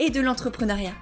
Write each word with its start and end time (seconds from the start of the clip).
et 0.00 0.08
de 0.08 0.20
l'entrepreneuriat. 0.20 0.94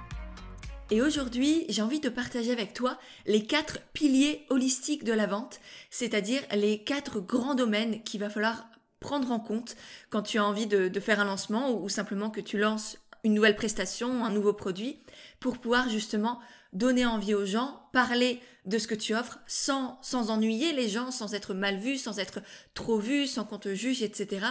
Et 0.91 1.01
aujourd'hui, 1.01 1.65
j'ai 1.69 1.81
envie 1.81 2.01
de 2.01 2.09
partager 2.09 2.51
avec 2.51 2.73
toi 2.73 2.99
les 3.25 3.45
quatre 3.45 3.79
piliers 3.93 4.45
holistiques 4.49 5.05
de 5.05 5.13
la 5.13 5.25
vente, 5.25 5.61
c'est-à-dire 5.89 6.41
les 6.53 6.83
quatre 6.83 7.21
grands 7.21 7.55
domaines 7.55 8.03
qu'il 8.03 8.19
va 8.19 8.29
falloir 8.29 8.65
prendre 8.99 9.31
en 9.31 9.39
compte 9.39 9.77
quand 10.09 10.23
tu 10.23 10.37
as 10.37 10.43
envie 10.43 10.67
de, 10.67 10.99
faire 10.99 11.21
un 11.21 11.25
lancement 11.25 11.71
ou, 11.71 11.87
simplement 11.87 12.29
que 12.29 12.41
tu 12.41 12.57
lances 12.57 12.97
une 13.23 13.33
nouvelle 13.33 13.55
prestation, 13.55 14.25
un 14.25 14.31
nouveau 14.31 14.51
produit, 14.51 14.99
pour 15.39 15.59
pouvoir 15.59 15.87
justement 15.89 16.39
donner 16.73 17.05
envie 17.05 17.33
aux 17.33 17.45
gens, 17.45 17.81
parler 17.93 18.41
de 18.65 18.77
ce 18.77 18.87
que 18.87 18.95
tu 18.95 19.15
offres 19.15 19.39
sans, 19.47 19.97
sans 20.01 20.29
ennuyer 20.29 20.73
les 20.73 20.89
gens, 20.89 21.11
sans 21.11 21.33
être 21.33 21.53
mal 21.53 21.77
vu, 21.77 21.97
sans 21.97 22.19
être 22.19 22.41
trop 22.73 22.99
vu, 22.99 23.27
sans 23.27 23.45
qu'on 23.45 23.59
te 23.59 23.73
juge, 23.73 24.03
etc. 24.03 24.45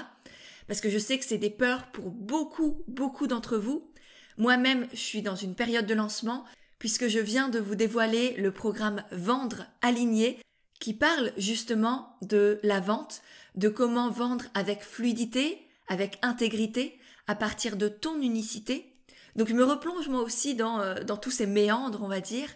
Parce 0.68 0.80
que 0.80 0.88
je 0.88 0.98
sais 0.98 1.18
que 1.18 1.24
c'est 1.26 1.38
des 1.38 1.50
peurs 1.50 1.90
pour 1.92 2.10
beaucoup, 2.10 2.82
beaucoup 2.88 3.26
d'entre 3.26 3.58
vous. 3.58 3.90
Moi-même, 4.38 4.86
je 4.92 4.98
suis 4.98 5.22
dans 5.22 5.34
une 5.34 5.56
période 5.56 5.86
de 5.86 5.94
lancement 5.94 6.44
puisque 6.78 7.08
je 7.08 7.18
viens 7.18 7.48
de 7.48 7.58
vous 7.58 7.74
dévoiler 7.74 8.34
le 8.36 8.52
programme 8.52 9.02
Vendre 9.10 9.66
aligné 9.82 10.38
qui 10.78 10.94
parle 10.94 11.32
justement 11.36 12.16
de 12.22 12.60
la 12.62 12.78
vente, 12.78 13.20
de 13.56 13.68
comment 13.68 14.10
vendre 14.10 14.44
avec 14.54 14.82
fluidité, 14.82 15.66
avec 15.88 16.18
intégrité, 16.22 17.00
à 17.26 17.34
partir 17.34 17.76
de 17.76 17.88
ton 17.88 18.20
unicité. 18.22 18.94
Donc 19.34 19.48
je 19.48 19.54
me 19.54 19.64
replonge 19.64 20.08
moi 20.08 20.22
aussi 20.22 20.54
dans, 20.54 20.80
euh, 20.80 21.02
dans 21.02 21.16
tous 21.16 21.32
ces 21.32 21.46
méandres, 21.46 22.02
on 22.04 22.08
va 22.08 22.20
dire, 22.20 22.48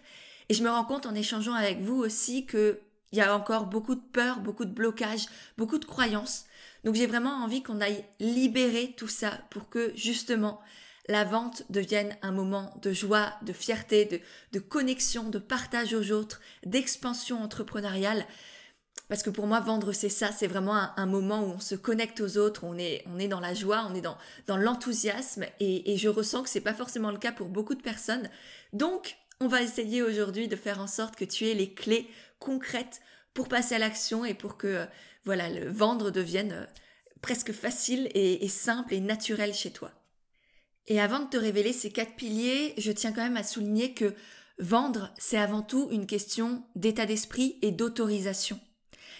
et 0.48 0.54
je 0.54 0.62
me 0.62 0.70
rends 0.70 0.84
compte 0.84 1.06
en 1.06 1.16
échangeant 1.16 1.54
avec 1.54 1.80
vous 1.80 1.96
aussi 1.96 2.46
qu'il 2.46 2.78
y 3.12 3.20
a 3.20 3.36
encore 3.36 3.66
beaucoup 3.66 3.96
de 3.96 4.00
peur, 4.00 4.38
beaucoup 4.38 4.64
de 4.64 4.72
blocages, 4.72 5.26
beaucoup 5.58 5.78
de 5.78 5.84
croyances. 5.84 6.44
Donc 6.84 6.94
j'ai 6.94 7.06
vraiment 7.06 7.42
envie 7.42 7.64
qu'on 7.64 7.80
aille 7.80 8.04
libérer 8.20 8.94
tout 8.96 9.08
ça 9.08 9.32
pour 9.50 9.68
que 9.68 9.92
justement 9.96 10.60
la 11.08 11.24
vente 11.24 11.64
devienne 11.70 12.16
un 12.22 12.32
moment 12.32 12.74
de 12.82 12.92
joie, 12.92 13.32
de 13.42 13.52
fierté, 13.52 14.04
de, 14.04 14.20
de 14.52 14.58
connexion, 14.60 15.28
de 15.28 15.38
partage 15.38 15.94
aux 15.94 16.12
autres, 16.12 16.40
d'expansion 16.64 17.42
entrepreneuriale. 17.42 18.24
Parce 19.08 19.22
que 19.22 19.30
pour 19.30 19.46
moi, 19.46 19.60
vendre, 19.60 19.92
c'est 19.92 20.08
ça, 20.08 20.30
c'est 20.32 20.46
vraiment 20.46 20.96
un, 20.96 21.06
moment 21.06 21.42
où 21.42 21.50
on 21.50 21.60
se 21.60 21.74
connecte 21.74 22.20
aux 22.20 22.38
autres, 22.38 22.64
on 22.64 22.78
est, 22.78 23.04
on 23.06 23.18
est 23.18 23.28
dans 23.28 23.40
la 23.40 23.52
joie, 23.52 23.86
on 23.90 23.94
est 23.94 24.00
dans, 24.00 24.16
dans 24.46 24.56
l'enthousiasme, 24.56 25.44
et, 25.60 25.92
et 25.92 25.96
je 25.96 26.08
ressens 26.08 26.44
que 26.44 26.48
c'est 26.48 26.60
pas 26.60 26.72
forcément 26.72 27.10
le 27.10 27.18
cas 27.18 27.32
pour 27.32 27.48
beaucoup 27.48 27.74
de 27.74 27.82
personnes. 27.82 28.30
Donc, 28.72 29.16
on 29.40 29.48
va 29.48 29.60
essayer 29.60 30.02
aujourd'hui 30.02 30.46
de 30.46 30.56
faire 30.56 30.80
en 30.80 30.86
sorte 30.86 31.16
que 31.16 31.24
tu 31.24 31.46
aies 31.48 31.54
les 31.54 31.74
clés 31.74 32.08
concrètes 32.38 33.02
pour 33.34 33.48
passer 33.48 33.74
à 33.74 33.78
l'action 33.78 34.24
et 34.24 34.34
pour 34.34 34.56
que, 34.56 34.86
voilà, 35.24 35.48
le 35.50 35.68
vendre 35.68 36.10
devienne 36.10 36.52
euh, 36.52 36.66
presque 37.20 37.52
facile 37.52 38.08
et 38.14 38.48
simple 38.48 38.94
et 38.94 39.00
naturel 39.00 39.52
chez 39.52 39.72
toi. 39.72 39.92
Et 40.86 41.00
avant 41.00 41.20
de 41.20 41.28
te 41.28 41.36
révéler 41.36 41.72
ces 41.72 41.90
quatre 41.90 42.16
piliers, 42.16 42.74
je 42.78 42.92
tiens 42.92 43.12
quand 43.12 43.22
même 43.22 43.36
à 43.36 43.44
souligner 43.44 43.94
que 43.94 44.14
vendre, 44.58 45.12
c'est 45.18 45.38
avant 45.38 45.62
tout 45.62 45.88
une 45.90 46.06
question 46.06 46.64
d'état 46.76 47.06
d'esprit 47.06 47.58
et 47.62 47.70
d'autorisation. 47.70 48.58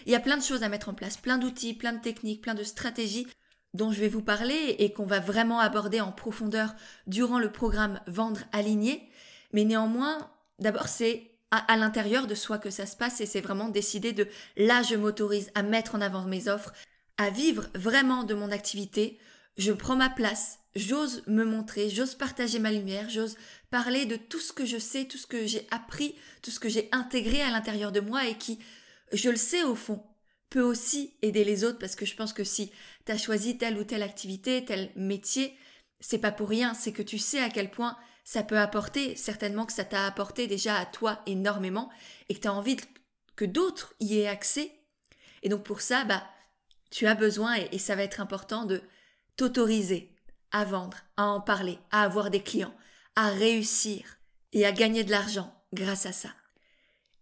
Il 0.05 0.11
y 0.11 0.15
a 0.15 0.19
plein 0.19 0.37
de 0.37 0.43
choses 0.43 0.63
à 0.63 0.69
mettre 0.69 0.89
en 0.89 0.93
place, 0.93 1.17
plein 1.17 1.37
d'outils, 1.37 1.73
plein 1.73 1.93
de 1.93 2.01
techniques, 2.01 2.41
plein 2.41 2.55
de 2.55 2.63
stratégies 2.63 3.27
dont 3.73 3.91
je 3.91 3.99
vais 3.99 4.09
vous 4.09 4.21
parler 4.21 4.75
et 4.79 4.93
qu'on 4.93 5.05
va 5.05 5.19
vraiment 5.19 5.59
aborder 5.59 5.99
en 6.01 6.11
profondeur 6.11 6.75
durant 7.07 7.39
le 7.39 7.51
programme 7.51 7.99
Vendre 8.07 8.41
aligné. 8.51 9.09
Mais 9.51 9.63
néanmoins, 9.63 10.29
d'abord, 10.59 10.87
c'est 10.87 11.31
à, 11.51 11.77
l'intérieur 11.77 12.27
de 12.27 12.35
soi 12.35 12.57
que 12.57 12.69
ça 12.69 12.85
se 12.85 12.95
passe 12.95 13.21
et 13.21 13.25
c'est 13.25 13.41
vraiment 13.41 13.69
décider 13.69 14.11
de 14.11 14.27
là, 14.57 14.81
je 14.81 14.95
m'autorise 14.95 15.51
à 15.55 15.63
mettre 15.63 15.95
en 15.95 16.01
avant 16.01 16.23
mes 16.23 16.47
offres, 16.47 16.73
à 17.17 17.29
vivre 17.29 17.67
vraiment 17.75 18.23
de 18.23 18.33
mon 18.33 18.51
activité. 18.51 19.19
Je 19.57 19.71
prends 19.71 19.95
ma 19.95 20.09
place, 20.09 20.59
j'ose 20.75 21.23
me 21.27 21.43
montrer, 21.43 21.89
j'ose 21.89 22.15
partager 22.15 22.59
ma 22.59 22.71
lumière, 22.71 23.09
j'ose 23.09 23.37
parler 23.69 24.05
de 24.05 24.15
tout 24.15 24.39
ce 24.39 24.53
que 24.53 24.65
je 24.65 24.77
sais, 24.77 25.05
tout 25.05 25.17
ce 25.17 25.27
que 25.27 25.45
j'ai 25.45 25.67
appris, 25.69 26.15
tout 26.41 26.51
ce 26.51 26.59
que 26.59 26.69
j'ai 26.69 26.89
intégré 26.91 27.41
à 27.41 27.51
l'intérieur 27.51 27.91
de 27.91 27.99
moi 27.99 28.27
et 28.27 28.37
qui, 28.37 28.59
je 29.11 29.29
le 29.29 29.35
sais 29.35 29.63
au 29.63 29.75
fond, 29.75 30.03
peut 30.49 30.61
aussi 30.61 31.15
aider 31.21 31.43
les 31.43 31.63
autres 31.63 31.79
parce 31.79 31.95
que 31.95 32.05
je 32.05 32.15
pense 32.15 32.33
que 32.33 32.43
si 32.43 32.71
tu 33.05 33.11
as 33.11 33.17
choisi 33.17 33.57
telle 33.57 33.77
ou 33.77 33.83
telle 33.83 34.03
activité, 34.03 34.65
tel 34.65 34.91
métier, 34.95 35.55
c'est 35.99 36.19
pas 36.19 36.31
pour 36.31 36.49
rien, 36.49 36.73
c'est 36.73 36.91
que 36.91 37.01
tu 37.01 37.17
sais 37.17 37.39
à 37.39 37.49
quel 37.49 37.71
point 37.71 37.97
ça 38.23 38.43
peut 38.43 38.59
apporter, 38.59 39.15
certainement 39.15 39.65
que 39.65 39.73
ça 39.73 39.83
t'a 39.83 40.05
apporté 40.05 40.47
déjà 40.47 40.77
à 40.77 40.85
toi 40.85 41.21
énormément 41.25 41.91
et 42.29 42.35
que 42.35 42.39
tu 42.39 42.47
as 42.47 42.53
envie 42.53 42.77
que 43.35 43.45
d'autres 43.45 43.93
y 43.99 44.19
aient 44.19 44.27
accès. 44.27 44.71
Et 45.41 45.49
donc 45.49 45.63
pour 45.63 45.81
ça, 45.81 46.05
bah, 46.05 46.23
tu 46.89 47.07
as 47.07 47.15
besoin 47.15 47.55
et 47.71 47.79
ça 47.79 47.95
va 47.95 48.03
être 48.03 48.21
important 48.21 48.65
de 48.65 48.81
t'autoriser 49.35 50.13
à 50.51 50.65
vendre, 50.65 50.97
à 51.17 51.25
en 51.25 51.41
parler, 51.41 51.79
à 51.91 52.03
avoir 52.03 52.29
des 52.29 52.43
clients, 52.43 52.75
à 53.15 53.29
réussir 53.29 54.17
et 54.51 54.65
à 54.65 54.71
gagner 54.71 55.03
de 55.03 55.11
l'argent 55.11 55.53
grâce 55.73 56.05
à 56.05 56.11
ça. 56.11 56.29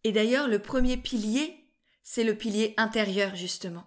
Et 0.04 0.12
d'ailleurs, 0.12 0.48
le 0.48 0.60
premier 0.60 0.98
pilier, 0.98 1.56
c'est 2.04 2.24
le 2.24 2.36
pilier 2.36 2.74
intérieur, 2.78 3.36
justement. 3.36 3.86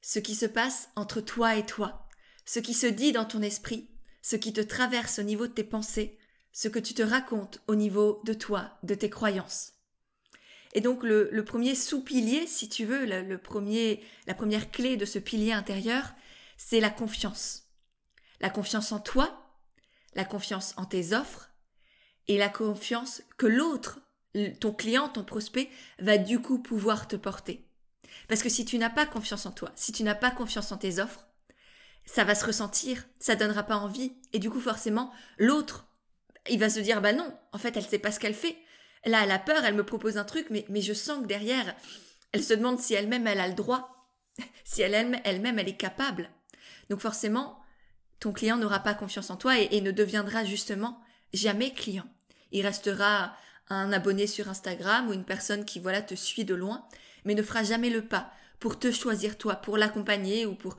Ce 0.00 0.18
qui 0.18 0.34
se 0.34 0.46
passe 0.46 0.90
entre 0.96 1.20
toi 1.20 1.56
et 1.56 1.64
toi, 1.64 2.08
ce 2.44 2.58
qui 2.58 2.74
se 2.74 2.86
dit 2.86 3.12
dans 3.12 3.24
ton 3.24 3.40
esprit, 3.40 3.88
ce 4.20 4.36
qui 4.36 4.52
te 4.52 4.60
traverse 4.60 5.18
au 5.18 5.22
niveau 5.22 5.46
de 5.46 5.52
tes 5.52 5.64
pensées, 5.64 6.18
ce 6.52 6.68
que 6.68 6.78
tu 6.78 6.92
te 6.92 7.02
racontes 7.02 7.60
au 7.66 7.74
niveau 7.74 8.20
de 8.24 8.34
toi, 8.34 8.78
de 8.82 8.94
tes 8.94 9.08
croyances. 9.10 9.72
Et 10.74 10.80
donc 10.80 11.02
le, 11.02 11.44
premier 11.44 11.74
sous-pilier, 11.74 12.46
si 12.46 12.68
tu 12.68 12.84
veux, 12.84 13.04
le 13.04 13.38
premier, 13.38 14.02
la 14.26 14.34
première 14.34 14.70
clé 14.70 14.96
de 14.96 15.04
ce 15.04 15.18
pilier 15.18 15.52
intérieur, 15.52 16.14
c'est 16.64 16.80
la 16.80 16.90
confiance 16.90 17.62
la 18.42 18.50
confiance 18.50 18.92
en 18.92 18.98
toi, 18.98 19.56
la 20.14 20.24
confiance 20.24 20.74
en 20.76 20.84
tes 20.84 21.14
offres 21.14 21.50
et 22.28 22.36
la 22.36 22.48
confiance 22.48 23.22
que 23.38 23.46
l'autre, 23.46 24.00
ton 24.60 24.72
client, 24.72 25.08
ton 25.08 25.24
prospect, 25.24 25.70
va 26.00 26.18
du 26.18 26.40
coup 26.40 26.58
pouvoir 26.58 27.08
te 27.08 27.16
porter. 27.16 27.64
Parce 28.28 28.42
que 28.42 28.48
si 28.48 28.64
tu 28.64 28.76
n'as 28.78 28.90
pas 28.90 29.06
confiance 29.06 29.46
en 29.46 29.52
toi, 29.52 29.70
si 29.74 29.92
tu 29.92 30.02
n'as 30.02 30.14
pas 30.14 30.30
confiance 30.30 30.72
en 30.72 30.76
tes 30.76 30.98
offres, 30.98 31.26
ça 32.04 32.24
va 32.24 32.34
se 32.34 32.44
ressentir, 32.44 33.06
ça 33.20 33.36
donnera 33.36 33.62
pas 33.62 33.76
envie, 33.76 34.12
et 34.32 34.40
du 34.40 34.50
coup 34.50 34.60
forcément, 34.60 35.12
l'autre, 35.38 35.86
il 36.50 36.58
va 36.58 36.68
se 36.68 36.80
dire 36.80 37.00
bah 37.00 37.12
non, 37.12 37.32
en 37.52 37.58
fait 37.58 37.76
elle 37.76 37.86
sait 37.86 38.00
pas 38.00 38.10
ce 38.10 38.18
qu'elle 38.18 38.34
fait. 38.34 38.58
Là 39.04 39.22
elle 39.22 39.30
a 39.30 39.38
peur, 39.38 39.64
elle 39.64 39.74
me 39.74 39.86
propose 39.86 40.18
un 40.18 40.24
truc, 40.24 40.48
mais, 40.50 40.66
mais 40.68 40.82
je 40.82 40.92
sens 40.92 41.22
que 41.22 41.28
derrière, 41.28 41.76
elle 42.32 42.42
se 42.42 42.54
demande 42.54 42.80
si 42.80 42.94
elle-même 42.94 43.28
elle 43.28 43.40
a 43.40 43.48
le 43.48 43.54
droit, 43.54 44.10
si 44.64 44.82
elle-même 44.82 45.20
elle-même 45.24 45.60
elle 45.60 45.68
est 45.68 45.76
capable. 45.76 46.28
Donc 46.90 47.00
forcément, 47.00 47.58
ton 48.20 48.32
client 48.32 48.56
n'aura 48.56 48.80
pas 48.80 48.94
confiance 48.94 49.30
en 49.30 49.36
toi 49.36 49.58
et, 49.58 49.80
ne 49.80 49.90
deviendra 49.90 50.44
justement 50.44 51.00
jamais 51.32 51.72
client. 51.72 52.06
Il 52.52 52.66
restera 52.66 53.34
un 53.68 53.92
abonné 53.92 54.26
sur 54.26 54.48
Instagram 54.48 55.08
ou 55.08 55.12
une 55.12 55.24
personne 55.24 55.64
qui 55.64 55.80
voilà 55.80 56.02
te 56.02 56.14
suit 56.14 56.44
de 56.44 56.54
loin, 56.54 56.86
mais 57.24 57.34
ne 57.34 57.42
fera 57.42 57.62
jamais 57.62 57.90
le 57.90 58.06
pas 58.06 58.32
pour 58.60 58.78
te 58.78 58.92
choisir 58.92 59.38
toi, 59.38 59.56
pour 59.56 59.76
l'accompagner 59.76 60.46
ou 60.46 60.54
pour 60.54 60.76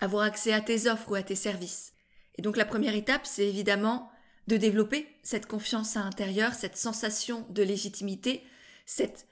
avoir 0.00 0.24
accès 0.24 0.52
à 0.52 0.60
tes 0.60 0.88
offres 0.88 1.10
ou 1.10 1.14
à 1.14 1.22
tes 1.22 1.34
services. 1.34 1.92
Et 2.36 2.42
donc 2.42 2.56
la 2.56 2.64
première 2.64 2.94
étape, 2.94 3.26
c'est 3.26 3.46
évidemment 3.46 4.10
de 4.46 4.56
développer 4.56 5.08
cette 5.22 5.46
confiance 5.46 5.96
à 5.96 6.04
l'intérieur, 6.04 6.54
cette 6.54 6.76
sensation 6.76 7.46
de 7.50 7.62
légitimité, 7.62 8.44
cette 8.84 9.26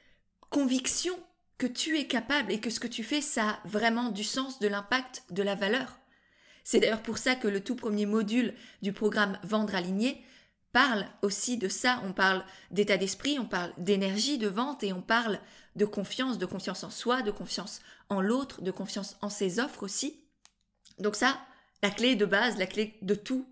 conviction 0.51 1.19
que 1.57 1.67
tu 1.67 1.99
es 1.99 2.07
capable 2.07 2.53
et 2.53 2.61
que 2.61 2.71
ce 2.71 2.81
que 2.81 2.89
tu 2.89 3.05
fais, 3.05 3.21
ça 3.21 3.51
a 3.51 3.59
vraiment 3.65 4.11
du 4.11 4.25
sens, 4.25 4.59
de 4.59 4.69
l'impact, 4.69 5.25
de 5.31 5.43
la 5.43 5.55
valeur. 5.55 5.99
C'est 6.65 6.81
d'ailleurs 6.81 7.03
pour 7.03 7.19
ça 7.19 7.37
que 7.37 7.47
le 7.47 7.63
tout 7.63 7.77
premier 7.77 8.07
module 8.07 8.55
du 8.83 8.93
programme 8.93 9.39
Vendre 9.43 9.75
aligné 9.75 10.25
parle 10.73 11.07
aussi 11.23 11.59
de 11.59 11.69
ça. 11.69 12.03
On 12.05 12.13
parle 12.13 12.45
d'état 12.71 12.97
d'esprit, 12.97 13.39
on 13.39 13.45
parle 13.45 13.73
d'énergie 13.79 14.39
de 14.39 14.49
vente 14.49 14.83
et 14.83 14.93
on 14.93 15.03
parle 15.03 15.39
de 15.77 15.85
confiance, 15.85 16.39
de 16.39 16.47
confiance 16.47 16.83
en 16.83 16.91
soi, 16.91 17.23
de 17.23 17.31
confiance 17.31 17.81
en 18.09 18.21
l'autre, 18.21 18.63
de 18.63 18.71
confiance 18.71 19.17
en 19.21 19.29
ses 19.29 19.61
offres 19.61 19.83
aussi. 19.83 20.21
Donc 20.99 21.17
ça, 21.17 21.39
la 21.83 21.91
clé 21.91 22.17
de 22.17 22.25
base, 22.25 22.57
la 22.57 22.67
clé 22.67 22.97
de 23.03 23.15
tout, 23.15 23.47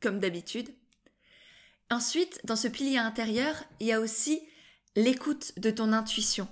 comme 0.00 0.18
d'habitude. 0.18 0.68
Ensuite, 1.90 2.40
dans 2.44 2.56
ce 2.56 2.68
pilier 2.68 2.98
intérieur, 2.98 3.54
il 3.78 3.86
y 3.86 3.92
a 3.92 4.00
aussi 4.00 4.42
l'écoute 4.96 5.58
de 5.58 5.70
ton 5.70 5.92
intuition. 5.92 6.48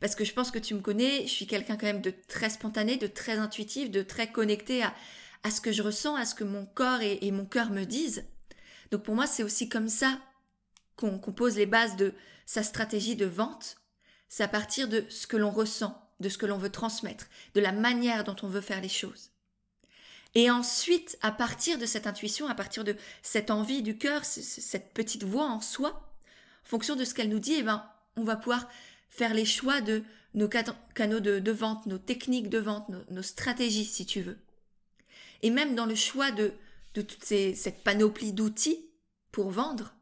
Parce 0.00 0.14
que 0.14 0.24
je 0.24 0.32
pense 0.32 0.50
que 0.50 0.58
tu 0.58 0.74
me 0.74 0.80
connais, 0.80 1.22
je 1.22 1.32
suis 1.32 1.46
quelqu'un 1.46 1.76
quand 1.76 1.86
même 1.86 2.02
de 2.02 2.12
très 2.28 2.50
spontané, 2.50 2.96
de 2.96 3.06
très 3.06 3.38
intuitif, 3.38 3.90
de 3.90 4.02
très 4.02 4.30
connecté 4.30 4.82
à, 4.82 4.94
à 5.42 5.50
ce 5.50 5.60
que 5.60 5.72
je 5.72 5.82
ressens, 5.82 6.14
à 6.16 6.24
ce 6.24 6.34
que 6.34 6.44
mon 6.44 6.66
corps 6.66 7.00
et, 7.00 7.30
mon 7.30 7.44
cœur 7.44 7.70
me 7.70 7.84
disent. 7.84 8.24
Donc 8.90 9.02
pour 9.02 9.14
moi, 9.14 9.26
c'est 9.26 9.42
aussi 9.42 9.68
comme 9.68 9.88
ça 9.88 10.18
qu'on 10.96 11.18
pose 11.18 11.56
les 11.56 11.66
bases 11.66 11.96
de 11.96 12.14
sa 12.46 12.62
stratégie 12.62 13.16
de 13.16 13.26
vente. 13.26 13.76
C'est 14.28 14.42
à 14.42 14.48
partir 14.48 14.88
de 14.88 15.04
ce 15.08 15.26
que 15.26 15.36
l'on 15.36 15.50
ressent, 15.50 16.10
de 16.20 16.28
ce 16.28 16.38
que 16.38 16.46
l'on 16.46 16.58
veut 16.58 16.70
transmettre, 16.70 17.28
de 17.54 17.60
la 17.60 17.72
manière 17.72 18.24
dont 18.24 18.36
on 18.42 18.48
veut 18.48 18.60
faire 18.60 18.80
les 18.80 18.88
choses. 18.88 19.30
Et 20.34 20.50
ensuite, 20.50 21.18
à 21.22 21.32
partir 21.32 21.78
de 21.78 21.86
cette 21.86 22.06
intuition, 22.06 22.48
à 22.48 22.54
partir 22.54 22.84
de 22.84 22.96
cette 23.22 23.50
envie 23.50 23.82
du 23.82 23.96
cœur, 23.96 24.24
cette 24.24 24.92
petite 24.92 25.24
voix 25.24 25.46
en 25.46 25.60
soi, 25.60 25.90
en 26.64 26.68
fonction 26.68 26.96
de 26.96 27.04
ce 27.04 27.14
qu'elle 27.14 27.30
nous 27.30 27.38
dit, 27.38 27.54
eh 27.54 27.62
ben, 27.62 27.84
on 28.16 28.24
va 28.24 28.36
pouvoir 28.36 28.68
faire 29.08 29.32
les 29.32 29.46
choix 29.46 29.80
de 29.80 30.04
nos 30.34 30.48
canaux 30.48 31.20
de, 31.20 31.50
vente, 31.50 31.86
nos 31.86 31.98
techniques 31.98 32.50
de 32.50 32.58
vente, 32.58 32.88
nos, 33.10 33.22
stratégies, 33.22 33.84
si 33.84 34.04
tu 34.04 34.20
veux. 34.20 34.38
Et 35.42 35.50
même 35.50 35.74
dans 35.74 35.86
le 35.86 35.94
choix 35.94 36.30
de, 36.30 36.52
de 36.94 37.02
toute 37.02 37.24
cette 37.24 37.84
panoplie 37.84 38.32
d'outils 38.32 38.90
pour 39.30 39.50
vendre, 39.50 39.94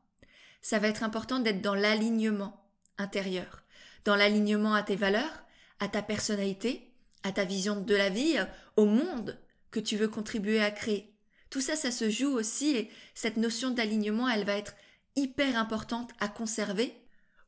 ça 0.63 0.79
va 0.79 0.89
être 0.89 1.03
important 1.03 1.39
d'être 1.39 1.63
dans 1.63 1.75
l'alignement 1.75 2.69
intérieur, 2.99 3.63
dans 4.05 4.17
l'alignement 4.17 4.75
à 4.75 4.83
tes 4.83 4.97
valeurs, 4.97 5.45
à 5.81 5.89
ta 5.89 6.03
personnalité, 6.03 6.93
à 7.23 7.33
ta 7.33 7.45
vision 7.45 7.81
de 7.81 7.95
la 7.95 8.09
vie, 8.09 8.37
au 8.77 8.87
monde 8.87 9.39
que 9.71 9.81
tu 9.81 9.97
veux 9.97 10.09
contribuer 10.09 10.63
à 10.63 10.71
créer. 10.71 11.15
Tout 11.51 11.61
ça, 11.61 11.77
ça 11.77 11.91
se 11.91 12.11
joue 12.11 12.33
aussi 12.33 12.77
et 12.77 12.91
cette 13.15 13.37
notion 13.37 13.71
d'alignement, 13.71 14.29
elle 14.29 14.45
va 14.45 14.57
être 14.57 14.75
hyper 15.17 15.57
importante 15.57 16.11
à 16.21 16.29
conserver 16.29 16.95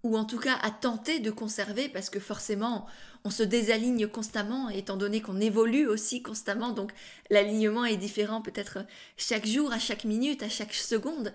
ou 0.02 0.16
en 0.16 0.24
tout 0.24 0.38
cas 0.38 0.56
à 0.62 0.70
tenter 0.70 1.18
de 1.18 1.30
conserver 1.30 1.88
parce 1.88 2.10
que 2.10 2.20
forcément 2.20 2.86
on 3.24 3.30
se 3.30 3.42
désaligne 3.42 4.06
constamment 4.06 4.68
étant 4.68 4.96
donné 4.96 5.20
qu'on 5.20 5.40
évolue 5.40 5.86
aussi 5.86 6.22
constamment. 6.22 6.72
Donc 6.72 6.92
l'alignement 7.30 7.84
est 7.84 7.96
différent 7.96 8.40
peut-être 8.40 8.86
chaque 9.16 9.46
jour, 9.46 9.72
à 9.72 9.78
chaque 9.78 10.04
minute, 10.04 10.42
à 10.42 10.48
chaque 10.48 10.74
seconde. 10.74 11.34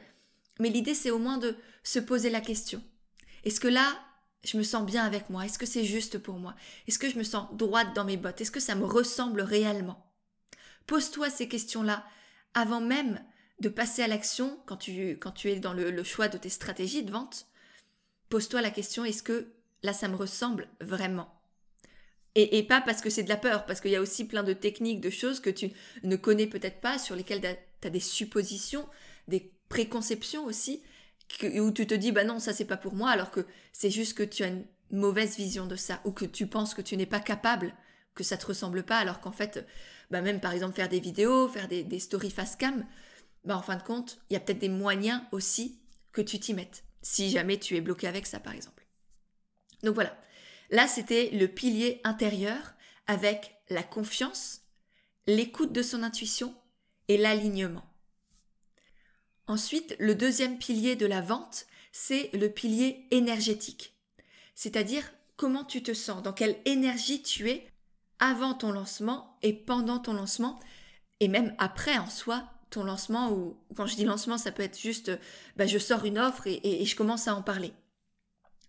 Mais 0.60 0.70
l'idée 0.70 0.96
c'est 0.96 1.12
au 1.12 1.20
moins 1.20 1.38
de 1.38 1.56
se 1.84 2.00
poser 2.00 2.30
la 2.30 2.42
question. 2.42 2.82
Est-ce 3.44 3.60
que 3.60 3.68
là 3.68 4.00
je 4.44 4.58
me 4.58 4.64
sens 4.64 4.86
bien 4.86 5.04
avec 5.04 5.30
moi? 5.30 5.46
Est-ce 5.46 5.58
que 5.58 5.66
c'est 5.66 5.86
juste 5.86 6.18
pour 6.18 6.36
moi? 6.36 6.56
Est-ce 6.88 7.00
que 7.00 7.10
je 7.10 7.18
me 7.18 7.24
sens 7.24 7.48
droite 7.54 7.94
dans 7.96 8.06
mes 8.06 8.18
bottes? 8.18 8.42
Est-ce 8.42 8.52
que 8.52 8.60
ça 8.60 8.76
me 8.76 8.86
ressemble 8.86 9.42
réellement? 9.42 10.06
Pose-toi 10.86 11.30
ces 11.30 11.48
questions-là 11.48 12.06
avant 12.54 12.82
même 12.82 13.24
de 13.60 13.70
passer 13.70 14.04
à 14.04 14.08
l'action 14.08 14.60
quand 14.66 14.78
tu, 14.78 15.12
quand 15.12 15.32
tu 15.32 15.50
es 15.50 15.60
dans 15.60 15.74
le, 15.74 16.04
choix 16.04 16.28
de 16.28 16.38
tes 16.38 16.50
stratégies 16.50 17.04
de 17.04 17.12
vente. 17.12 17.48
Pose-toi 18.34 18.64
la 18.64 18.72
question, 18.72 19.06
est-ce 19.06 19.22
que 19.22 19.54
là 19.84 19.94
ça 19.94 20.08
me 20.08 20.16
ressemble 20.16 20.68
vraiment? 20.82 21.32
Et, 22.34 22.64
pas 22.64 22.82
parce 22.82 23.00
que 23.00 23.12
c'est 23.12 23.22
de 23.22 23.30
la 23.30 23.38
peur, 23.38 23.68
parce 23.68 23.80
qu'il 23.80 23.92
y 23.92 23.96
a 23.96 24.02
aussi 24.02 24.26
plein 24.26 24.42
de 24.42 24.54
techniques, 24.54 25.02
de 25.02 25.12
choses 25.12 25.40
que 25.40 25.52
tu 25.52 25.72
ne 26.02 26.16
connais 26.16 26.48
peut-être 26.48 26.82
pas, 26.82 26.98
sur 26.98 27.16
lesquelles 27.16 27.42
tu 27.42 27.88
as 27.88 27.92
des 27.92 28.00
suppositions, 28.00 28.90
des 29.28 29.54
préconceptions 29.70 30.46
aussi, 30.46 30.82
où 31.44 31.70
tu 31.70 31.86
te 31.86 31.94
dis, 31.94 32.12
bah 32.12 32.24
non, 32.24 32.40
ça 32.40 32.54
c'est 32.54 32.66
pas 32.66 32.76
pour 32.76 32.96
moi, 32.96 33.12
alors 33.12 33.30
que 33.30 33.46
c'est 33.72 33.92
juste 33.92 34.18
que 34.18 34.24
tu 34.24 34.42
as 34.42 34.48
une 34.48 34.66
mauvaise 34.90 35.38
vision 35.38 35.68
de 35.68 35.76
ça, 35.76 36.02
ou 36.04 36.12
que 36.12 36.26
tu 36.26 36.48
penses 36.48 36.74
que 36.74 36.82
tu 36.82 36.98
n'es 36.98 37.06
pas 37.06 37.20
capable, 37.20 37.76
que 38.16 38.24
ça 38.24 38.36
te 38.36 38.48
ressemble 38.48 38.82
pas, 38.82 38.98
alors 38.98 39.20
qu'en 39.20 39.32
fait, 39.32 39.64
bah 40.10 40.22
même 40.22 40.40
par 40.40 40.54
exemple 40.54 40.74
faire 40.74 40.90
des 40.90 41.00
vidéos, 41.00 41.50
faire 41.50 41.68
des, 41.68 41.84
des 41.84 42.00
stories 42.00 42.32
face 42.32 42.56
cam, 42.56 42.84
bah 43.46 43.56
en 43.56 43.62
fin 43.62 43.76
de 43.76 43.84
compte, 43.84 44.18
il 44.32 44.34
y 44.34 44.38
a 44.38 44.40
peut-être 44.40 44.58
des 44.58 44.70
moyens 44.70 45.22
aussi 45.32 45.78
que 46.14 46.22
tu 46.22 46.40
t'y 46.40 46.56
mettes, 46.56 46.84
si 47.04 47.30
jamais 47.30 47.60
tu 47.60 47.76
es 47.76 47.82
bloqué 47.82 48.08
avec 48.08 48.26
ça 48.26 48.40
par 48.40 48.54
exemple. 48.54 48.88
Donc 49.84 49.94
voilà, 49.94 50.18
là 50.72 50.88
c'était 50.88 51.30
le 51.32 51.48
pilier 51.48 52.02
intérieur 52.04 52.74
avec 53.06 53.56
la 53.70 53.84
confiance, 53.84 54.62
l'écoute 55.28 55.72
de 55.72 55.84
son 55.84 56.02
intuition 56.02 56.56
et 57.10 57.18
l'alignement. 57.18 57.86
Ensuite, 59.46 59.96
le 60.00 60.16
deuxième 60.16 60.58
pilier 60.58 60.96
de 60.96 61.06
la 61.06 61.22
vente, 61.22 61.66
c'est 61.92 62.32
le 62.34 62.50
pilier 62.50 63.06
énergétique, 63.12 63.94
c'est-à-dire 64.56 65.04
comment 65.36 65.66
tu 65.66 65.84
te 65.84 65.94
sens, 65.94 66.24
dans 66.24 66.34
quelle 66.34 66.58
énergie 66.66 67.22
tu 67.22 67.50
es 67.50 67.68
avant 68.20 68.54
ton 68.54 68.72
lancement 68.72 69.38
et 69.42 69.54
pendant 69.54 70.00
ton 70.00 70.14
lancement, 70.14 70.60
et 71.20 71.28
même 71.28 71.54
après 71.58 71.98
en 71.98 72.10
soi 72.10 72.53
lancement, 72.82 73.32
ou 73.32 73.56
quand 73.76 73.86
je 73.86 73.96
dis 73.96 74.06
lancement, 74.06 74.40
ça 74.40 74.52
peut 74.52 74.64
être 74.64 74.80
juste, 74.80 75.12
bah, 75.56 75.68
je 75.68 75.78
sors 75.78 76.06
une 76.06 76.18
offre 76.18 76.48
et, 76.48 76.84
je 76.84 76.96
commence 76.96 77.28
à 77.28 77.36
en 77.36 77.44
parler. 77.44 77.72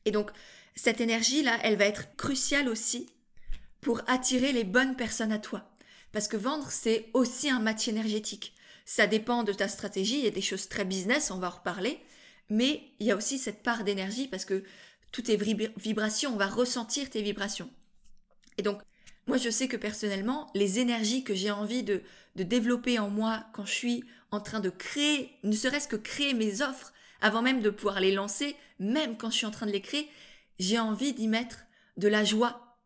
Et 0.04 0.10
donc, 0.10 0.30
cette 0.76 1.00
énergie-là, 1.00 1.58
elle 1.62 1.76
va 1.76 1.86
être 1.86 2.14
cruciale 2.16 2.68
aussi 2.68 3.06
pour 3.80 4.02
attirer 4.06 4.52
les 4.52 4.64
bonnes 4.64 4.96
personnes 4.96 5.32
à 5.32 5.38
toi. 5.38 5.70
Parce 6.12 6.28
que 6.28 6.36
vendre, 6.36 6.70
c'est 6.70 7.08
aussi 7.14 7.48
un 7.48 7.60
match 7.60 7.88
énergétique. 7.88 8.54
Ça 8.84 9.06
dépend 9.06 9.44
de 9.44 9.52
ta 9.54 9.68
stratégie, 9.68 10.18
il 10.18 10.24
y 10.24 10.28
a 10.28 10.32
des 10.32 10.42
choses 10.42 10.68
très 10.68 10.84
business, 10.84 11.30
on 11.30 11.38
va 11.38 11.48
en 11.48 11.56
reparler, 11.56 12.00
mais 12.50 12.82
il 12.98 13.06
y 13.06 13.10
a 13.10 13.16
aussi 13.16 13.38
cette 13.38 13.62
part 13.62 13.84
d'énergie 13.84 14.28
parce 14.28 14.44
que 14.44 14.64
toutes 15.10 15.26
tes 15.26 15.36
vibrations, 15.36 16.34
on 16.34 16.36
va 16.36 16.48
ressentir 16.48 17.08
tes 17.08 17.22
vibrations. 17.22 17.70
Et 18.58 18.62
donc, 18.62 18.82
moi, 19.26 19.38
je 19.38 19.48
sais 19.48 19.68
que 19.68 19.76
personnellement, 19.76 20.50
les 20.54 20.80
énergies 20.80 21.24
que 21.24 21.34
j'ai 21.34 21.50
envie 21.50 21.82
de, 21.82 22.02
de 22.36 22.42
développer 22.42 22.98
en 22.98 23.10
moi 23.10 23.46
quand 23.52 23.64
je 23.64 23.72
suis 23.72 24.04
en 24.30 24.40
train 24.40 24.60
de 24.60 24.70
créer, 24.70 25.38
ne 25.42 25.52
serait-ce 25.52 25.88
que 25.88 25.96
créer 25.96 26.34
mes 26.34 26.62
offres, 26.62 26.92
avant 27.20 27.42
même 27.42 27.60
de 27.60 27.70
pouvoir 27.70 28.00
les 28.00 28.12
lancer, 28.12 28.56
même 28.78 29.16
quand 29.16 29.30
je 29.30 29.36
suis 29.36 29.46
en 29.46 29.50
train 29.50 29.66
de 29.66 29.72
les 29.72 29.80
créer, 29.80 30.10
j'ai 30.58 30.78
envie 30.78 31.12
d'y 31.12 31.28
mettre 31.28 31.64
de 31.96 32.08
la 32.08 32.24
joie, 32.24 32.78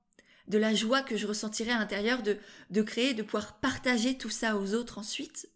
de 0.46 0.58
la 0.58 0.74
joie 0.74 1.02
que 1.02 1.16
je 1.16 1.26
ressentirai 1.26 1.70
à 1.70 1.78
l'intérieur 1.78 2.22
de, 2.22 2.38
de 2.70 2.82
créer, 2.82 3.14
de 3.14 3.22
pouvoir 3.22 3.58
partager 3.60 4.16
tout 4.16 4.30
ça 4.30 4.56
aux 4.56 4.74
autres 4.74 4.98
ensuite. 4.98 5.48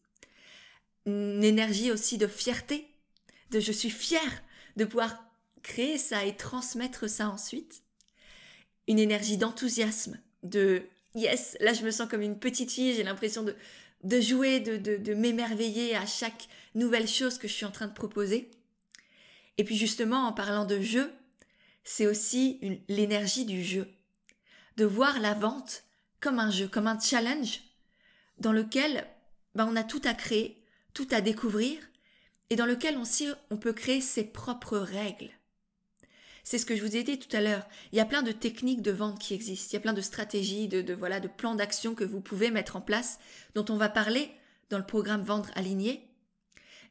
Une 1.06 1.44
énergie 1.44 1.90
aussi 1.90 2.18
de 2.18 2.26
fierté, 2.26 2.88
de 3.50 3.60
je 3.60 3.72
suis 3.72 3.90
fière 3.90 4.42
de 4.76 4.84
pouvoir 4.84 5.24
créer 5.62 5.98
ça 5.98 6.24
et 6.24 6.36
transmettre 6.36 7.08
ça 7.08 7.28
ensuite. 7.28 7.82
Une 8.88 8.98
énergie 8.98 9.36
d'enthousiasme, 9.36 10.20
de 10.42 10.82
yes, 11.14 11.56
là 11.60 11.72
je 11.72 11.84
me 11.84 11.90
sens 11.90 12.08
comme 12.08 12.22
une 12.22 12.38
petite 12.38 12.70
fille, 12.70 12.94
j'ai 12.94 13.02
l'impression 13.02 13.42
de, 13.42 13.54
de 14.04 14.20
jouer, 14.20 14.60
de, 14.60 14.76
de, 14.76 15.14
m'émerveiller 15.14 15.96
à 15.96 16.06
chaque 16.06 16.48
nouvelle 16.74 17.08
chose 17.08 17.38
que 17.38 17.48
je 17.48 17.52
suis 17.52 17.64
en 17.64 17.70
train 17.70 17.86
de 17.86 17.92
proposer. 17.92 18.50
Et 19.58 19.64
puis 19.64 19.76
justement, 19.76 20.26
en 20.26 20.32
parlant 20.32 20.64
de 20.64 20.80
jeu, 20.80 21.12
c'est 21.84 22.06
aussi 22.06 22.80
l'énergie 22.88 23.44
du 23.44 23.62
jeu. 23.62 23.86
De 24.76 24.84
voir 24.84 25.20
la 25.20 25.34
vente 25.34 25.84
comme 26.20 26.38
un 26.38 26.50
jeu, 26.50 26.66
comme 26.66 26.86
un 26.86 26.98
challenge 26.98 27.60
dans 28.38 28.52
lequel 28.52 29.06
ben, 29.54 29.68
on 29.70 29.76
a 29.76 29.84
tout 29.84 30.00
à 30.04 30.14
créer, 30.14 30.64
tout 30.94 31.08
à 31.10 31.20
découvrir, 31.20 31.78
et 32.50 32.56
dans 32.56 32.66
lequel 32.66 32.96
on, 32.96 33.04
on 33.50 33.56
peut 33.56 33.72
créer 33.72 34.00
ses 34.00 34.24
propres 34.24 34.78
règles. 34.78 35.30
C'est 36.44 36.58
ce 36.58 36.66
que 36.66 36.74
je 36.74 36.84
vous 36.84 36.96
ai 36.96 37.04
dit 37.04 37.18
tout 37.18 37.34
à 37.36 37.40
l'heure. 37.40 37.66
Il 37.92 37.98
y 37.98 38.00
a 38.00 38.04
plein 38.04 38.22
de 38.22 38.32
techniques 38.32 38.82
de 38.82 38.90
vente 38.90 39.18
qui 39.18 39.34
existent. 39.34 39.70
Il 39.70 39.74
y 39.74 39.76
a 39.76 39.80
plein 39.80 39.92
de 39.92 40.00
stratégies, 40.00 40.68
de, 40.68 40.92
voilà, 40.92 41.20
de 41.20 41.28
plans 41.28 41.54
d'action 41.54 41.94
que 41.94 42.04
vous 42.04 42.20
pouvez 42.20 42.50
mettre 42.50 42.76
en 42.76 42.80
place, 42.80 43.18
dont 43.54 43.64
on 43.68 43.76
va 43.76 43.88
parler 43.88 44.30
dans 44.70 44.78
le 44.78 44.86
programme 44.86 45.22
Vendre 45.22 45.50
aligné. 45.54 46.08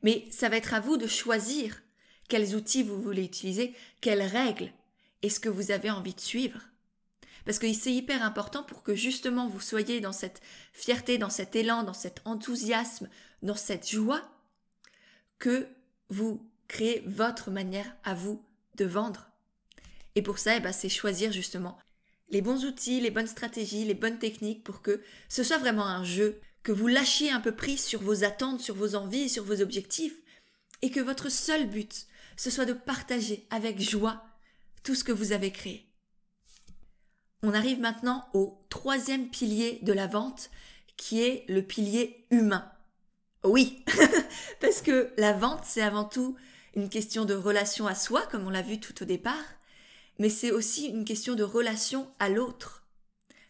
Mais 0.04 0.26
ça 0.32 0.50
va 0.50 0.58
être 0.58 0.74
à 0.74 0.80
vous 0.80 0.98
de 0.98 1.08
choisir 1.08 1.82
quels 2.30 2.56
outils 2.56 2.84
vous 2.84 3.02
voulez 3.02 3.26
utiliser, 3.26 3.76
quelles 4.00 4.22
règles 4.22 4.72
est-ce 5.22 5.40
que 5.40 5.50
vous 5.50 5.72
avez 5.72 5.92
envie 5.92 6.16
de 6.16 6.22
suivre. 6.22 6.62
Parce 7.46 7.60
que 7.60 7.72
c'est 7.74 7.94
hyper 7.94 8.24
important 8.24 8.64
pour 8.64 8.84
que 8.84 8.96
justement 8.96 9.48
vous 9.48 9.60
soyez 9.60 10.00
dans 10.00 10.14
cette 10.14 10.42
fierté, 10.74 11.18
dans 11.18 11.30
cet 11.30 11.56
élan, 11.56 11.84
dans 11.84 11.94
cet 11.94 12.22
enthousiasme, 12.26 13.10
dans 13.42 13.56
cette 13.56 13.90
joie, 13.90 14.22
que 15.40 15.68
vous 16.10 16.48
créez 16.68 17.04
votre 17.08 17.52
manière 17.52 17.96
à 18.04 18.14
vous 18.14 18.44
de 18.76 18.86
vendre. 18.86 19.31
Et 20.16 20.22
pour 20.22 20.40
ça, 20.40 20.58
eh 20.58 20.60
ben, 20.60 20.72
c'est 20.72 20.90
choisir 20.90 21.32
justement 21.32 21.78
les 22.30 22.42
bons 22.42 22.66
outils, 22.66 23.02
les 23.02 23.12
bonnes 23.12 23.28
stratégies, 23.28 23.86
les 23.86 23.94
bonnes 23.94 24.20
techniques 24.20 24.64
pour 24.64 24.82
que 24.82 25.02
ce 25.30 25.44
soit 25.44 25.58
vraiment 25.58 25.86
un 25.86 26.04
jeu, 26.04 26.40
que 26.64 26.72
vous 26.72 26.88
lâchiez 26.88 27.32
un 27.32 27.42
peu 27.42 27.54
prise 27.54 27.84
sur 27.84 28.02
vos 28.02 28.24
attentes, 28.24 28.62
sur 28.62 28.76
vos 28.76 28.96
envies, 28.96 29.30
sur 29.30 29.44
vos 29.44 29.62
objectifs, 29.62 30.16
et 30.82 30.92
que 30.92 31.00
votre 31.00 31.30
seul 31.30 31.68
but, 31.68 32.08
ce 32.38 32.50
soit 32.50 32.66
de 32.66 32.74
partager 32.74 33.46
avec 33.50 33.82
joie 33.82 34.24
tout 34.84 34.96
ce 34.96 35.04
que 35.04 35.12
vous 35.12 35.32
avez 35.32 35.52
créé. 35.52 35.88
On 37.44 37.54
arrive 37.54 37.80
maintenant 37.80 38.28
au 38.34 38.66
troisième 38.70 39.30
pilier 39.30 39.80
de 39.82 39.94
la 39.94 40.08
vente, 40.08 40.50
qui 40.96 41.22
est 41.22 41.46
le 41.50 41.64
pilier 41.64 42.28
humain. 42.30 42.72
Oui, 43.44 43.84
parce 44.62 44.82
que 44.82 45.12
la 45.18 45.34
vente, 45.34 45.64
c'est 45.66 45.82
avant 45.82 46.06
tout 46.06 46.36
une 46.76 46.90
question 46.90 47.26
de 47.26 47.34
relation 47.34 47.88
à 47.88 47.96
soi, 47.96 48.22
comme 48.28 48.46
on 48.46 48.52
l'a 48.52 48.62
vu 48.62 48.80
tout 48.80 49.02
au 49.02 49.06
départ, 49.06 49.44
mais 50.22 50.30
c'est 50.30 50.52
aussi 50.52 50.86
une 50.86 51.04
question 51.04 51.34
de 51.34 51.42
relation 51.42 52.08
à 52.20 52.30
l'autre. 52.30 52.86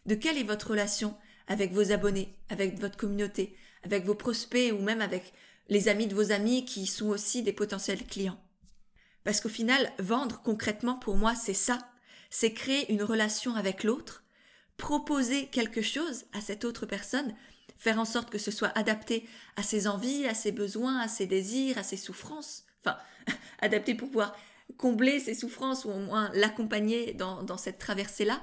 De 0.06 0.16
quelle 0.16 0.38
est 0.38 0.44
votre 0.44 0.70
relation 0.70 1.18
avec 1.48 1.74
vos 1.74 1.92
abonnés, 1.92 2.34
avec 2.48 2.80
votre 2.80 2.96
communauté, 2.96 3.58
avec 3.84 4.06
vos 4.06 4.16
prospects 4.16 4.72
ou 4.72 4.82
même 4.82 5.02
avec 5.02 5.34
les 5.68 5.90
amis 5.90 6.08
de 6.08 6.16
vos 6.16 6.32
amis 6.32 6.64
qui 6.64 6.88
sont 6.88 7.10
aussi 7.10 7.44
des 7.44 7.52
potentiels 7.52 8.06
clients? 8.06 8.42
Parce 9.26 9.42
qu'au 9.42 9.50
final, 9.50 9.92
vendre 10.00 10.42
concrètement 10.44 10.96
pour 10.96 11.18
moi, 11.18 11.36
c'est 11.36 11.54
ça. 11.54 11.78
C'est 12.30 12.54
créer 12.54 12.90
une 12.90 13.04
relation 13.04 13.56
avec 13.56 13.84
l'autre, 13.84 14.24
proposer 14.78 15.48
quelque 15.48 15.82
chose 15.82 16.24
à 16.32 16.40
cette 16.40 16.64
autre 16.64 16.86
personne, 16.86 17.36
faire 17.76 18.00
en 18.00 18.06
sorte 18.06 18.30
que 18.30 18.38
ce 18.38 18.50
soit 18.50 18.72
adapté 18.78 19.28
à 19.58 19.64
ses 19.64 19.90
envies, 19.90 20.26
à 20.26 20.34
ses 20.34 20.54
besoins, 20.54 21.02
à 21.02 21.10
ses 21.10 21.28
désirs, 21.28 21.78
à 21.78 21.84
ses 21.84 21.98
souffrances. 21.98 22.64
Enfin, 22.80 22.98
adapté 23.60 23.94
pour 23.94 24.08
pouvoir 24.08 24.38
combler 24.78 25.20
ses 25.20 25.34
souffrances 25.34 25.86
ou 25.86 25.90
au 25.90 26.00
moins 26.00 26.32
l'accompagner 26.34 27.14
dans, 27.14 27.44
dans 27.44 27.58
cette 27.58 27.80
traversée-là. 27.80 28.42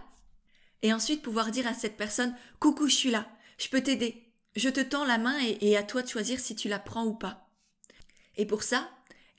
Et 0.83 0.93
ensuite 0.93 1.23
pouvoir 1.23 1.51
dire 1.51 1.67
à 1.67 1.75
cette 1.75 1.97
personne, 1.97 2.35
coucou, 2.61 2.89
je 2.89 2.95
suis 2.95 3.11
là, 3.11 3.29
je 3.59 3.69
peux 3.69 3.83
t'aider, 3.83 4.33
je 4.57 4.69
te 4.69 4.81
tends 4.81 5.05
la 5.05 5.19
main 5.19 5.39
et, 5.41 5.77
à 5.77 5.83
toi 5.83 6.03
de 6.03 6.09
choisir 6.09 6.41
si 6.41 6.55
tu 6.55 6.69
la 6.69 6.79
prends 6.79 7.05
ou 7.05 7.15
pas. 7.15 7.49
Et 8.37 8.47
pour 8.47 8.63
ça, 8.63 8.89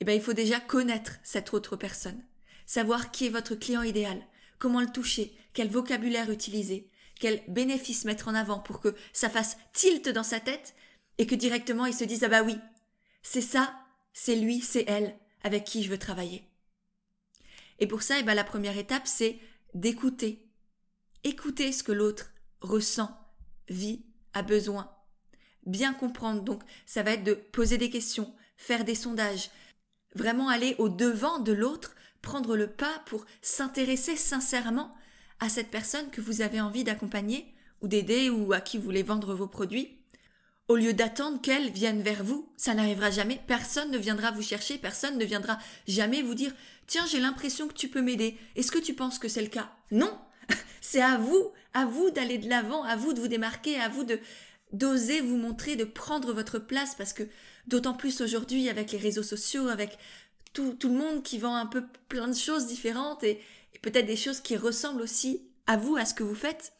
eh 0.00 0.04
ben, 0.04 0.12
il 0.12 0.22
faut 0.22 0.32
déjà 0.32 0.60
connaître 0.60 1.16
cette 1.22 1.52
autre 1.54 1.76
personne, 1.76 2.22
savoir 2.66 3.10
qui 3.10 3.26
est 3.26 3.30
votre 3.30 3.54
client 3.54 3.82
idéal, 3.82 4.22
comment 4.58 4.80
le 4.80 4.90
toucher, 4.90 5.34
quel 5.52 5.68
vocabulaire 5.68 6.30
utiliser, 6.30 6.90
quel 7.18 7.42
bénéfice 7.48 8.04
mettre 8.04 8.28
en 8.28 8.34
avant 8.34 8.60
pour 8.60 8.80
que 8.80 8.94
ça 9.12 9.30
fasse 9.30 9.56
tilt 9.72 10.08
dans 10.08 10.22
sa 10.22 10.40
tête 10.40 10.74
et 11.18 11.26
que 11.26 11.34
directement 11.34 11.86
il 11.86 11.94
se 11.94 12.04
dise 12.04 12.24
ah 12.24 12.28
bah 12.28 12.42
oui, 12.42 12.56
c'est 13.22 13.42
ça, 13.42 13.74
c'est 14.12 14.36
lui, 14.36 14.60
c'est 14.60 14.84
elle 14.86 15.16
avec 15.42 15.64
qui 15.64 15.82
je 15.82 15.90
veux 15.90 15.98
travailler. 15.98 16.49
Et 17.80 17.86
pour 17.86 18.02
ça, 18.02 18.18
eh 18.18 18.22
ben, 18.22 18.34
la 18.34 18.44
première 18.44 18.76
étape, 18.76 19.06
c'est 19.06 19.38
d'écouter. 19.74 20.46
Écouter 21.24 21.72
ce 21.72 21.82
que 21.82 21.92
l'autre 21.92 22.32
ressent, 22.60 23.10
vit, 23.68 24.04
a 24.32 24.42
besoin. 24.42 24.94
Bien 25.66 25.92
comprendre. 25.92 26.42
Donc, 26.42 26.62
ça 26.86 27.02
va 27.02 27.12
être 27.12 27.24
de 27.24 27.34
poser 27.34 27.78
des 27.78 27.90
questions, 27.90 28.34
faire 28.56 28.84
des 28.84 28.94
sondages, 28.94 29.50
vraiment 30.14 30.48
aller 30.48 30.74
au 30.78 30.88
devant 30.88 31.38
de 31.38 31.52
l'autre, 31.52 31.94
prendre 32.22 32.56
le 32.56 32.68
pas 32.68 33.02
pour 33.06 33.24
s'intéresser 33.42 34.16
sincèrement 34.16 34.94
à 35.38 35.48
cette 35.48 35.70
personne 35.70 36.10
que 36.10 36.20
vous 36.20 36.42
avez 36.42 36.60
envie 36.60 36.84
d'accompagner 36.84 37.54
ou 37.80 37.88
d'aider 37.88 38.28
ou 38.28 38.52
à 38.52 38.60
qui 38.60 38.76
vous 38.76 38.84
voulez 38.84 39.02
vendre 39.02 39.34
vos 39.34 39.48
produits. 39.48 39.99
Au 40.70 40.76
lieu 40.76 40.92
d'attendre 40.92 41.40
qu'elle 41.42 41.72
vienne 41.72 42.00
vers 42.00 42.22
vous, 42.22 42.48
ça 42.56 42.74
n'arrivera 42.74 43.10
jamais. 43.10 43.40
Personne 43.48 43.90
ne 43.90 43.98
viendra 43.98 44.30
vous 44.30 44.40
chercher, 44.40 44.78
personne 44.78 45.18
ne 45.18 45.24
viendra 45.24 45.58
jamais 45.88 46.22
vous 46.22 46.36
dire 46.36 46.52
Tiens, 46.86 47.04
j'ai 47.06 47.18
l'impression 47.18 47.66
que 47.66 47.74
tu 47.74 47.88
peux 47.88 48.02
m'aider. 48.02 48.38
Est-ce 48.54 48.70
que 48.70 48.78
tu 48.78 48.94
penses 48.94 49.18
que 49.18 49.26
c'est 49.26 49.42
le 49.42 49.48
cas? 49.48 49.68
Non 49.90 50.16
C'est 50.80 51.02
à 51.02 51.18
vous, 51.18 51.50
à 51.74 51.86
vous 51.86 52.10
d'aller 52.10 52.38
de 52.38 52.48
l'avant, 52.48 52.84
à 52.84 52.94
vous 52.94 53.12
de 53.12 53.18
vous 53.18 53.26
démarquer, 53.26 53.80
à 53.80 53.88
vous 53.88 54.04
de 54.04 54.20
d'oser 54.72 55.20
vous 55.20 55.38
montrer, 55.38 55.74
de 55.74 55.82
prendre 55.82 56.32
votre 56.32 56.60
place, 56.60 56.94
parce 56.94 57.14
que 57.14 57.24
d'autant 57.66 57.94
plus 57.94 58.20
aujourd'hui 58.20 58.68
avec 58.68 58.92
les 58.92 58.98
réseaux 58.98 59.24
sociaux, 59.24 59.66
avec 59.66 59.98
tout, 60.52 60.74
tout, 60.74 60.88
le 60.88 60.94
monde 60.94 61.24
qui 61.24 61.38
vend 61.38 61.56
un 61.56 61.66
peu 61.66 61.82
plein 62.08 62.28
de 62.28 62.32
choses 62.32 62.68
différentes 62.68 63.24
et, 63.24 63.40
peut-être 63.82 64.06
des 64.06 64.14
choses 64.14 64.38
qui 64.38 64.56
ressemblent 64.56 65.02
aussi 65.02 65.42
à 65.66 65.76
vous, 65.76 65.96
à 65.96 66.04
ce 66.04 66.14
que 66.14 66.22
vous 66.22 66.36
faites. 66.36 66.74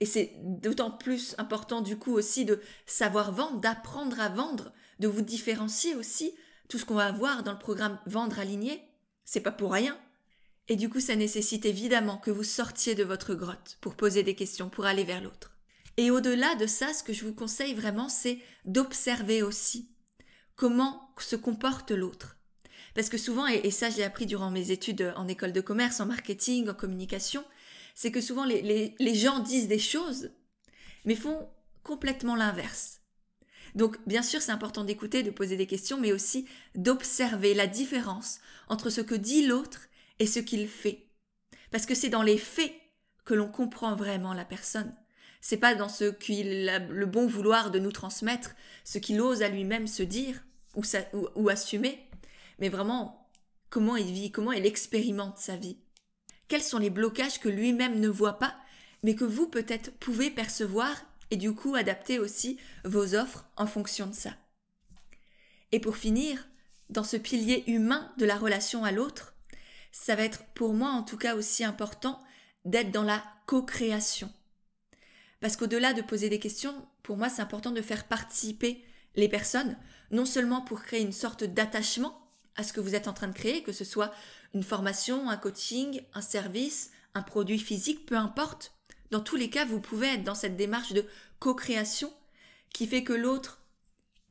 Et 0.00 0.06
c'est 0.06 0.32
d'autant 0.42 0.90
plus 0.90 1.34
important 1.38 1.80
du 1.80 1.96
coup 1.96 2.12
aussi 2.12 2.44
de 2.44 2.60
savoir 2.86 3.32
vendre, 3.32 3.60
d'apprendre 3.60 4.20
à 4.20 4.28
vendre, 4.28 4.72
de 4.98 5.08
vous 5.08 5.22
différencier 5.22 5.94
aussi. 5.94 6.34
Tout 6.68 6.78
ce 6.78 6.84
qu'on 6.84 6.94
va 6.94 7.06
avoir 7.06 7.42
dans 7.42 7.52
le 7.52 7.58
programme 7.58 7.98
Vendre 8.06 8.38
aligné, 8.38 8.82
c'est 9.24 9.40
pas 9.40 9.52
pour 9.52 9.72
rien. 9.72 9.98
Et 10.68 10.76
du 10.76 10.88
coup, 10.88 11.00
ça 11.00 11.14
nécessite 11.14 11.66
évidemment 11.66 12.16
que 12.16 12.30
vous 12.30 12.44
sortiez 12.44 12.94
de 12.94 13.04
votre 13.04 13.34
grotte 13.34 13.76
pour 13.80 13.94
poser 13.94 14.22
des 14.22 14.34
questions, 14.34 14.70
pour 14.70 14.86
aller 14.86 15.04
vers 15.04 15.20
l'autre. 15.20 15.52
Et 15.96 16.10
au-delà 16.10 16.54
de 16.54 16.66
ça, 16.66 16.92
ce 16.92 17.02
que 17.02 17.12
je 17.12 17.24
vous 17.24 17.34
conseille 17.34 17.74
vraiment, 17.74 18.08
c'est 18.08 18.38
d'observer 18.64 19.42
aussi 19.42 19.90
comment 20.56 21.10
se 21.18 21.36
comporte 21.36 21.90
l'autre. 21.90 22.36
Parce 22.94 23.08
que 23.08 23.18
souvent, 23.18 23.46
et, 23.46 23.70
ça 23.70 23.90
j'ai 23.90 24.04
appris 24.04 24.26
durant 24.26 24.50
mes 24.50 24.70
études 24.70 25.12
en 25.16 25.28
école 25.28 25.52
de 25.52 25.60
commerce, 25.60 26.00
en 26.00 26.06
marketing, 26.06 26.68
en 26.68 26.74
communication, 26.74 27.44
c'est 27.94 28.10
que 28.10 28.20
souvent 28.20 28.44
les, 28.44 28.94
les 28.98 29.14
gens 29.14 29.38
disent 29.38 29.68
des 29.68 29.78
choses, 29.78 30.30
mais 31.04 31.14
font 31.14 31.48
complètement 31.82 32.36
l'inverse. 32.36 33.00
Donc 33.74 33.98
bien 34.06 34.22
sûr 34.22 34.40
c'est 34.40 34.52
important 34.52 34.84
d'écouter, 34.84 35.22
de 35.22 35.30
poser 35.30 35.56
des 35.56 35.66
questions, 35.66 35.98
mais 35.98 36.12
aussi 36.12 36.46
d'observer 36.74 37.54
la 37.54 37.66
différence 37.66 38.40
entre 38.68 38.90
ce 38.90 39.00
que 39.00 39.14
dit 39.14 39.46
l'autre 39.46 39.88
et 40.18 40.26
ce 40.26 40.38
qu'il 40.40 40.68
fait. 40.68 41.08
Parce 41.70 41.86
que 41.86 41.94
c'est 41.94 42.08
dans 42.08 42.22
les 42.22 42.38
faits 42.38 42.72
que 43.24 43.34
l'on 43.34 43.48
comprend 43.48 43.96
vraiment 43.96 44.32
la 44.32 44.44
personne. 44.44 44.94
C'est 45.40 45.56
pas 45.56 45.74
dans 45.74 45.88
ce 45.88 46.04
qu'il 46.04 46.68
a 46.68 46.78
le 46.78 47.06
bon 47.06 47.26
vouloir 47.26 47.70
de 47.70 47.78
nous 47.78 47.92
transmettre, 47.92 48.54
ce 48.84 48.98
qu'il 48.98 49.20
ose 49.20 49.42
à 49.42 49.48
lui-même 49.48 49.86
se 49.86 50.02
dire 50.02 50.42
ou, 50.74 50.82
ou 51.34 51.48
assumer, 51.48 52.08
mais 52.58 52.68
vraiment 52.68 53.28
comment 53.70 53.96
il 53.96 54.12
vit, 54.12 54.30
comment 54.30 54.52
il 54.52 54.66
expérimente 54.66 55.38
sa 55.38 55.56
vie. 55.56 55.78
Quels 56.48 56.62
sont 56.62 56.78
les 56.78 56.90
blocages 56.90 57.40
que 57.40 57.48
lui-même 57.48 58.00
ne 58.00 58.08
voit 58.08 58.38
pas, 58.38 58.54
mais 59.02 59.14
que 59.14 59.24
vous 59.24 59.48
peut-être 59.48 59.92
pouvez 59.98 60.30
percevoir 60.30 60.94
et 61.30 61.36
du 61.36 61.54
coup 61.54 61.74
adapter 61.74 62.18
aussi 62.18 62.58
vos 62.84 63.14
offres 63.14 63.46
en 63.56 63.66
fonction 63.66 64.06
de 64.06 64.14
ça. 64.14 64.30
Et 65.72 65.80
pour 65.80 65.96
finir, 65.96 66.46
dans 66.90 67.04
ce 67.04 67.16
pilier 67.16 67.64
humain 67.66 68.12
de 68.18 68.24
la 68.24 68.36
relation 68.36 68.84
à 68.84 68.92
l'autre, 68.92 69.34
ça 69.90 70.16
va 70.16 70.22
être 70.22 70.44
pour 70.54 70.74
moi 70.74 70.90
en 70.90 71.02
tout 71.02 71.16
cas 71.16 71.34
aussi 71.34 71.64
important 71.64 72.20
d'être 72.64 72.90
dans 72.90 73.02
la 73.02 73.22
co-création. 73.46 74.32
Parce 75.40 75.56
qu'au-delà 75.56 75.92
de 75.92 76.02
poser 76.02 76.28
des 76.28 76.38
questions, 76.38 76.74
pour 77.02 77.16
moi 77.16 77.28
c'est 77.28 77.42
important 77.42 77.70
de 77.70 77.82
faire 77.82 78.06
participer 78.06 78.84
les 79.16 79.28
personnes, 79.28 79.76
non 80.10 80.24
seulement 80.24 80.62
pour 80.62 80.82
créer 80.82 81.02
une 81.02 81.12
sorte 81.12 81.44
d'attachement 81.44 82.23
à 82.56 82.62
ce 82.62 82.72
que 82.72 82.80
vous 82.80 82.94
êtes 82.94 83.08
en 83.08 83.12
train 83.12 83.28
de 83.28 83.34
créer, 83.34 83.62
que 83.62 83.72
ce 83.72 83.84
soit 83.84 84.12
une 84.54 84.62
formation, 84.62 85.28
un 85.28 85.36
coaching, 85.36 86.02
un 86.14 86.20
service, 86.20 86.90
un 87.14 87.22
produit 87.22 87.58
physique, 87.58 88.06
peu 88.06 88.16
importe, 88.16 88.72
dans 89.10 89.20
tous 89.20 89.36
les 89.36 89.50
cas, 89.50 89.64
vous 89.64 89.80
pouvez 89.80 90.08
être 90.08 90.24
dans 90.24 90.34
cette 90.34 90.56
démarche 90.56 90.92
de 90.92 91.06
co-création 91.38 92.12
qui 92.70 92.86
fait 92.86 93.04
que 93.04 93.12
l'autre 93.12 93.60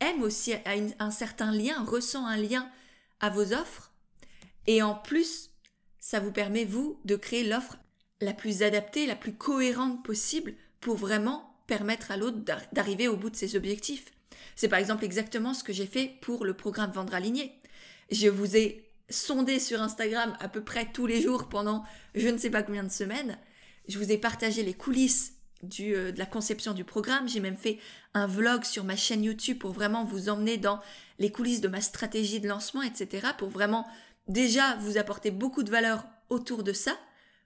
aime 0.00 0.22
aussi 0.22 0.52
un 0.98 1.10
certain 1.10 1.52
lien, 1.52 1.82
ressent 1.84 2.26
un 2.26 2.36
lien 2.36 2.70
à 3.20 3.30
vos 3.30 3.52
offres. 3.54 3.92
Et 4.66 4.82
en 4.82 4.94
plus, 4.94 5.50
ça 5.98 6.20
vous 6.20 6.32
permet, 6.32 6.64
vous, 6.64 7.00
de 7.04 7.16
créer 7.16 7.44
l'offre 7.44 7.78
la 8.20 8.34
plus 8.34 8.62
adaptée, 8.62 9.06
la 9.06 9.16
plus 9.16 9.34
cohérente 9.34 10.04
possible 10.04 10.54
pour 10.80 10.96
vraiment 10.96 11.56
permettre 11.66 12.10
à 12.10 12.16
l'autre 12.16 12.38
d'arriver 12.72 13.08
au 13.08 13.16
bout 13.16 13.30
de 13.30 13.36
ses 13.36 13.56
objectifs. 13.56 14.12
C'est 14.56 14.68
par 14.68 14.78
exemple 14.78 15.04
exactement 15.04 15.54
ce 15.54 15.64
que 15.64 15.72
j'ai 15.72 15.86
fait 15.86 16.18
pour 16.20 16.44
le 16.44 16.54
programme 16.54 16.92
Vendre 16.92 17.14
aligné. 17.14 17.58
Je 18.10 18.28
vous 18.28 18.56
ai 18.56 18.90
sondé 19.10 19.58
sur 19.58 19.82
Instagram 19.82 20.36
à 20.40 20.48
peu 20.48 20.62
près 20.62 20.90
tous 20.92 21.06
les 21.06 21.20
jours 21.20 21.48
pendant 21.48 21.84
je 22.14 22.28
ne 22.28 22.38
sais 22.38 22.50
pas 22.50 22.62
combien 22.62 22.84
de 22.84 22.90
semaines 22.90 23.38
je 23.88 23.98
vous 23.98 24.10
ai 24.10 24.18
partagé 24.18 24.62
les 24.62 24.74
coulisses 24.74 25.32
euh, 25.80 26.12
de 26.12 26.18
la 26.18 26.26
conception 26.26 26.72
du 26.72 26.84
programme. 26.84 27.28
J'ai 27.28 27.40
même 27.40 27.56
fait 27.56 27.78
un 28.14 28.26
vlog 28.26 28.64
sur 28.64 28.84
ma 28.84 28.96
chaîne 28.96 29.24
YouTube 29.24 29.58
pour 29.58 29.72
vraiment 29.72 30.04
vous 30.04 30.28
emmener 30.28 30.56
dans 30.56 30.80
les 31.18 31.30
coulisses 31.30 31.60
de 31.60 31.68
ma 31.68 31.80
stratégie 31.80 32.40
de 32.40 32.48
lancement, 32.48 32.82
etc. 32.82 33.28
Pour 33.38 33.48
vraiment 33.48 33.86
déjà 34.28 34.76
vous 34.76 34.98
apporter 34.98 35.30
beaucoup 35.30 35.62
de 35.62 35.70
valeur 35.70 36.04
autour 36.30 36.62
de 36.62 36.72
ça. 36.72 36.96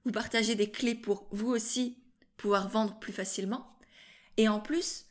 Vous 0.05 0.13
partager 0.13 0.55
des 0.55 0.71
clés 0.71 0.95
pour 0.95 1.27
vous 1.33 1.49
aussi 1.49 1.99
pouvoir 2.37 2.69
vendre 2.69 2.99
plus 2.99 3.13
facilement. 3.13 3.77
Et 4.37 4.49
en 4.49 4.61
plus, 4.61 5.07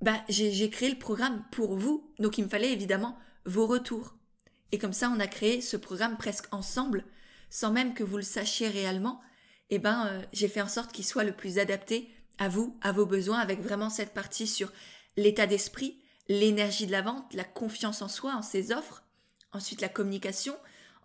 bah, 0.00 0.20
j'ai 0.28 0.68
créé 0.68 0.90
le 0.90 0.98
programme 0.98 1.44
pour 1.52 1.76
vous. 1.76 2.12
Donc 2.18 2.38
il 2.38 2.44
me 2.44 2.48
fallait 2.48 2.72
évidemment 2.72 3.16
vos 3.46 3.66
retours. 3.66 4.16
Et 4.72 4.78
comme 4.78 4.92
ça, 4.92 5.10
on 5.14 5.20
a 5.20 5.26
créé 5.26 5.60
ce 5.60 5.76
programme 5.76 6.16
presque 6.16 6.52
ensemble, 6.52 7.04
sans 7.50 7.70
même 7.70 7.94
que 7.94 8.02
vous 8.02 8.16
le 8.16 8.22
sachiez 8.22 8.68
réellement 8.68 9.20
eh 9.74 9.78
ben, 9.78 10.06
euh, 10.06 10.22
j'ai 10.34 10.48
fait 10.48 10.60
en 10.60 10.68
sorte 10.68 10.92
qu'il 10.92 11.06
soit 11.06 11.24
le 11.24 11.32
plus 11.32 11.58
adapté 11.58 12.10
à 12.36 12.50
vous, 12.50 12.76
à 12.82 12.92
vos 12.92 13.06
besoins, 13.06 13.38
avec 13.38 13.62
vraiment 13.62 13.88
cette 13.88 14.12
partie 14.12 14.46
sur 14.46 14.70
l'état 15.16 15.46
d'esprit, 15.46 15.98
l'énergie 16.28 16.86
de 16.86 16.92
la 16.92 17.00
vente, 17.00 17.32
la 17.32 17.44
confiance 17.44 18.02
en 18.02 18.08
soi, 18.08 18.34
en 18.34 18.42
ses 18.42 18.70
offres, 18.70 19.02
ensuite 19.50 19.80
la 19.80 19.88
communication, 19.88 20.54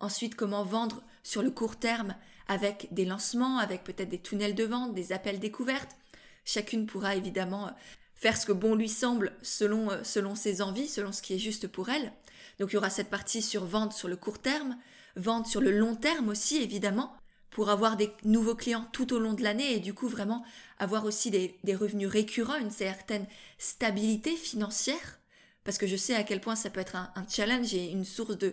ensuite 0.00 0.34
comment 0.34 0.64
vendre 0.64 1.02
sur 1.22 1.42
le 1.42 1.50
court 1.50 1.78
terme 1.78 2.14
avec 2.46 2.88
des 2.92 3.06
lancements, 3.06 3.56
avec 3.56 3.84
peut-être 3.84 4.10
des 4.10 4.20
tunnels 4.20 4.54
de 4.54 4.64
vente, 4.64 4.94
des 4.94 5.12
appels 5.12 5.40
découvertes. 5.40 5.96
Chacune 6.44 6.84
pourra 6.84 7.16
évidemment 7.16 7.68
euh, 7.68 7.70
faire 8.18 8.36
ce 8.36 8.44
que 8.44 8.52
bon 8.52 8.74
lui 8.74 8.88
semble 8.88 9.32
selon, 9.42 9.90
euh, 9.90 10.02
selon 10.02 10.34
ses 10.34 10.60
envies, 10.60 10.88
selon 10.88 11.12
ce 11.12 11.22
qui 11.22 11.34
est 11.34 11.38
juste 11.38 11.68
pour 11.68 11.88
elle. 11.88 12.12
Donc 12.58 12.70
il 12.70 12.74
y 12.74 12.76
aura 12.76 12.90
cette 12.90 13.08
partie 13.08 13.40
sur 13.40 13.64
vente 13.64 13.92
sur 13.92 14.08
le 14.08 14.16
court 14.16 14.40
terme, 14.40 14.76
vente 15.16 15.46
sur 15.46 15.60
le 15.60 15.70
long 15.70 15.94
terme 15.94 16.28
aussi 16.28 16.56
évidemment, 16.56 17.14
pour 17.50 17.70
avoir 17.70 17.96
des 17.96 18.10
nouveaux 18.24 18.56
clients 18.56 18.86
tout 18.92 19.14
au 19.14 19.18
long 19.18 19.32
de 19.32 19.42
l'année 19.42 19.72
et 19.72 19.78
du 19.78 19.94
coup 19.94 20.08
vraiment 20.08 20.44
avoir 20.78 21.04
aussi 21.04 21.30
des, 21.30 21.74
revenus 21.74 22.08
récurrents, 22.08 22.58
une 22.58 22.70
certaine 22.70 23.26
stabilité 23.56 24.36
financière, 24.36 25.20
parce 25.64 25.78
que 25.78 25.86
je 25.86 25.96
sais 25.96 26.14
à 26.14 26.24
quel 26.24 26.40
point 26.40 26.56
ça 26.56 26.70
peut 26.70 26.80
être 26.80 26.96
un, 26.96 27.26
challenge 27.28 27.72
et 27.72 27.90
une 27.90 28.04
source 28.04 28.36
de, 28.36 28.52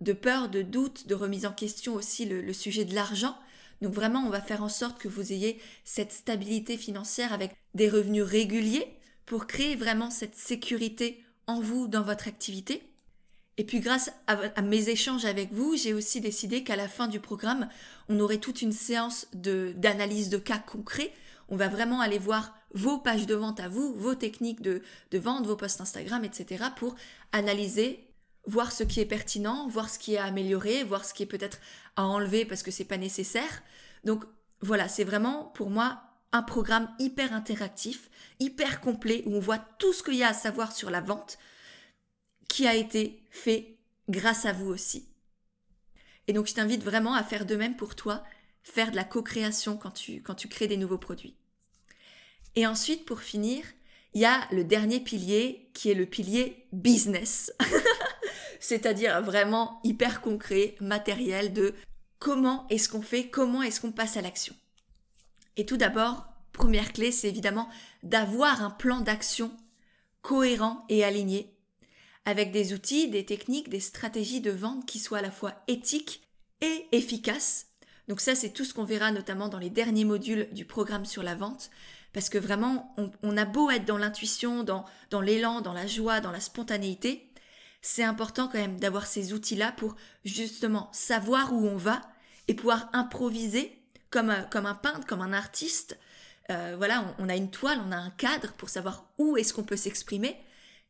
de 0.00 0.12
peur, 0.12 0.48
de 0.48 0.62
doute, 0.62 1.06
de 1.06 1.14
remise 1.14 1.46
en 1.46 1.52
question 1.52 1.94
aussi 1.94 2.24
le 2.24 2.52
sujet 2.52 2.84
de 2.84 2.94
l'argent. 2.94 3.36
Donc 3.82 3.94
vraiment, 3.94 4.24
on 4.24 4.30
va 4.30 4.40
faire 4.40 4.62
en 4.62 4.68
sorte 4.68 4.98
que 4.98 5.08
vous 5.08 5.32
ayez 5.32 5.60
cette 5.84 6.12
stabilité 6.12 6.76
financière 6.78 7.32
avec 7.32 7.56
des 7.74 7.88
revenus 7.88 8.22
réguliers 8.22 8.96
pour 9.26 9.46
créer 9.46 9.76
vraiment 9.76 10.10
cette 10.10 10.36
sécurité 10.36 11.24
en 11.46 11.60
vous, 11.60 11.88
dans 11.88 12.02
votre 12.02 12.28
activité. 12.28 12.82
Et 13.58 13.64
puis 13.64 13.80
grâce 13.80 14.10
à, 14.26 14.62
mes 14.62 14.88
échanges 14.88 15.24
avec 15.24 15.52
vous, 15.52 15.76
j'ai 15.76 15.92
aussi 15.92 16.20
décidé 16.20 16.64
qu'à 16.64 16.76
la 16.76 16.88
fin 16.88 17.06
du 17.06 17.20
programme, 17.20 17.68
on 18.08 18.18
aurait 18.20 18.38
toute 18.38 18.62
une 18.62 18.72
séance 18.72 19.26
d'analyse 19.34 20.30
de 20.30 20.38
cas 20.38 20.58
concrets. 20.58 21.12
on 21.48 21.56
va 21.56 21.68
vraiment 21.68 22.00
aller 22.00 22.18
voir 22.18 22.56
vos 22.72 22.98
pages 22.98 23.26
de 23.26 23.34
vente 23.34 23.60
à 23.60 23.68
vous, 23.68 23.94
vos 23.94 24.14
techniques 24.14 24.62
de, 24.62 24.82
de 25.10 25.18
vente, 25.18 25.46
vos 25.46 25.56
posts 25.56 25.82
Instagram, 25.82 26.24
etc. 26.24 26.64
pour 26.76 26.96
analyser, 27.32 28.08
voir 28.46 28.72
ce 28.72 28.84
qui 28.84 29.00
est 29.00 29.06
pertinent, 29.06 29.68
voir 29.68 29.90
ce 29.90 29.98
qui 29.98 30.14
est 30.14 30.18
à 30.18 30.24
améliorer, 30.24 30.82
voir 30.82 31.04
ce 31.04 31.12
qui 31.12 31.22
est 31.22 31.26
peut-être 31.26 31.58
à 31.96 32.04
enlever 32.06 32.46
parce 32.46 32.62
que 32.62 32.70
c'est 32.70 32.84
pas 32.84 32.96
nécessaire. 32.96 33.62
Donc 34.04 34.24
voilà, 34.62 34.88
c'est 34.88 35.04
vraiment 35.04 35.44
pour 35.54 35.68
moi 35.68 36.00
un 36.32 36.42
programme 36.42 36.88
hyper 36.98 37.32
interactif, 37.32 38.10
hyper 38.40 38.80
complet 38.80 39.22
où 39.26 39.36
on 39.36 39.40
voit 39.40 39.58
tout 39.58 39.92
ce 39.92 40.02
qu'il 40.02 40.14
y 40.14 40.22
a 40.22 40.28
à 40.28 40.34
savoir 40.34 40.72
sur 40.72 40.90
la 40.90 41.00
vente 41.00 41.38
qui 42.48 42.66
a 42.66 42.74
été 42.74 43.22
fait 43.30 43.78
grâce 44.08 44.46
à 44.46 44.52
vous 44.52 44.66
aussi. 44.66 45.08
Et 46.28 46.32
donc 46.32 46.46
je 46.46 46.54
t'invite 46.54 46.82
vraiment 46.82 47.14
à 47.14 47.22
faire 47.22 47.46
de 47.46 47.56
même 47.56 47.76
pour 47.76 47.94
toi, 47.94 48.24
faire 48.62 48.90
de 48.90 48.96
la 48.96 49.04
co-création 49.04 49.76
quand 49.76 49.90
tu, 49.90 50.22
quand 50.22 50.34
tu 50.34 50.48
crées 50.48 50.68
des 50.68 50.76
nouveaux 50.76 50.98
produits. 50.98 51.36
Et 52.54 52.66
ensuite, 52.66 53.06
pour 53.06 53.20
finir, 53.20 53.64
il 54.14 54.20
y 54.20 54.26
a 54.26 54.46
le 54.52 54.64
dernier 54.64 55.00
pilier 55.00 55.70
qui 55.72 55.90
est 55.90 55.94
le 55.94 56.06
pilier 56.06 56.66
business. 56.72 57.52
C'est-à-dire 58.60 59.22
vraiment 59.22 59.80
hyper 59.84 60.20
concret, 60.20 60.76
matériel 60.80 61.52
de 61.52 61.74
comment 62.18 62.66
est-ce 62.68 62.88
qu'on 62.88 63.02
fait, 63.02 63.28
comment 63.28 63.62
est-ce 63.62 63.80
qu'on 63.80 63.92
passe 63.92 64.16
à 64.16 64.20
l'action. 64.20 64.54
Et 65.56 65.66
tout 65.66 65.76
d'abord, 65.76 66.26
première 66.52 66.92
clé, 66.92 67.12
c'est 67.12 67.28
évidemment 67.28 67.68
d'avoir 68.02 68.62
un 68.62 68.70
plan 68.70 69.00
d'action 69.00 69.50
cohérent 70.22 70.84
et 70.88 71.04
aligné 71.04 71.52
avec 72.24 72.52
des 72.52 72.72
outils, 72.72 73.08
des 73.08 73.24
techniques, 73.24 73.68
des 73.68 73.80
stratégies 73.80 74.40
de 74.40 74.52
vente 74.52 74.86
qui 74.86 74.98
soient 74.98 75.18
à 75.18 75.22
la 75.22 75.30
fois 75.30 75.54
éthiques 75.66 76.22
et 76.60 76.86
efficaces. 76.92 77.66
Donc 78.08 78.20
ça, 78.20 78.34
c'est 78.34 78.50
tout 78.50 78.64
ce 78.64 78.74
qu'on 78.74 78.84
verra 78.84 79.10
notamment 79.10 79.48
dans 79.48 79.58
les 79.58 79.70
derniers 79.70 80.04
modules 80.04 80.48
du 80.52 80.64
programme 80.64 81.04
sur 81.04 81.22
la 81.22 81.34
vente, 81.34 81.70
parce 82.12 82.28
que 82.28 82.38
vraiment, 82.38 82.94
on, 83.22 83.36
a 83.36 83.44
beau 83.44 83.70
être 83.70 83.86
dans 83.86 83.96
l'intuition, 83.96 84.64
dans, 84.64 84.84
dans 85.10 85.20
l'élan, 85.20 85.60
dans 85.60 85.72
la 85.72 85.86
joie, 85.86 86.20
dans 86.20 86.30
la 86.30 86.40
spontanéité, 86.40 87.32
c'est 87.80 88.04
important 88.04 88.48
quand 88.48 88.58
même 88.58 88.78
d'avoir 88.78 89.06
ces 89.06 89.32
outils-là 89.32 89.72
pour 89.72 89.96
justement 90.24 90.88
savoir 90.92 91.52
où 91.52 91.66
on 91.66 91.76
va 91.76 92.00
et 92.48 92.54
pouvoir 92.54 92.88
improviser 92.92 93.81
comme, 94.12 94.30
un, 94.30 94.42
comme 94.42 94.66
un 94.66 94.74
peintre, 94.74 95.06
comme 95.06 95.22
un 95.22 95.32
artiste. 95.32 95.98
Euh, 96.50 96.74
voilà, 96.76 97.14
on, 97.18 97.28
a 97.28 97.34
une 97.34 97.50
toile, 97.50 97.80
on 97.86 97.90
a 97.90 97.96
un 97.96 98.10
cadre 98.10 98.52
pour 98.52 98.68
savoir 98.68 99.06
où 99.18 99.36
est-ce 99.36 99.52
qu'on 99.52 99.64
peut 99.64 99.76
s'exprimer. 99.76 100.36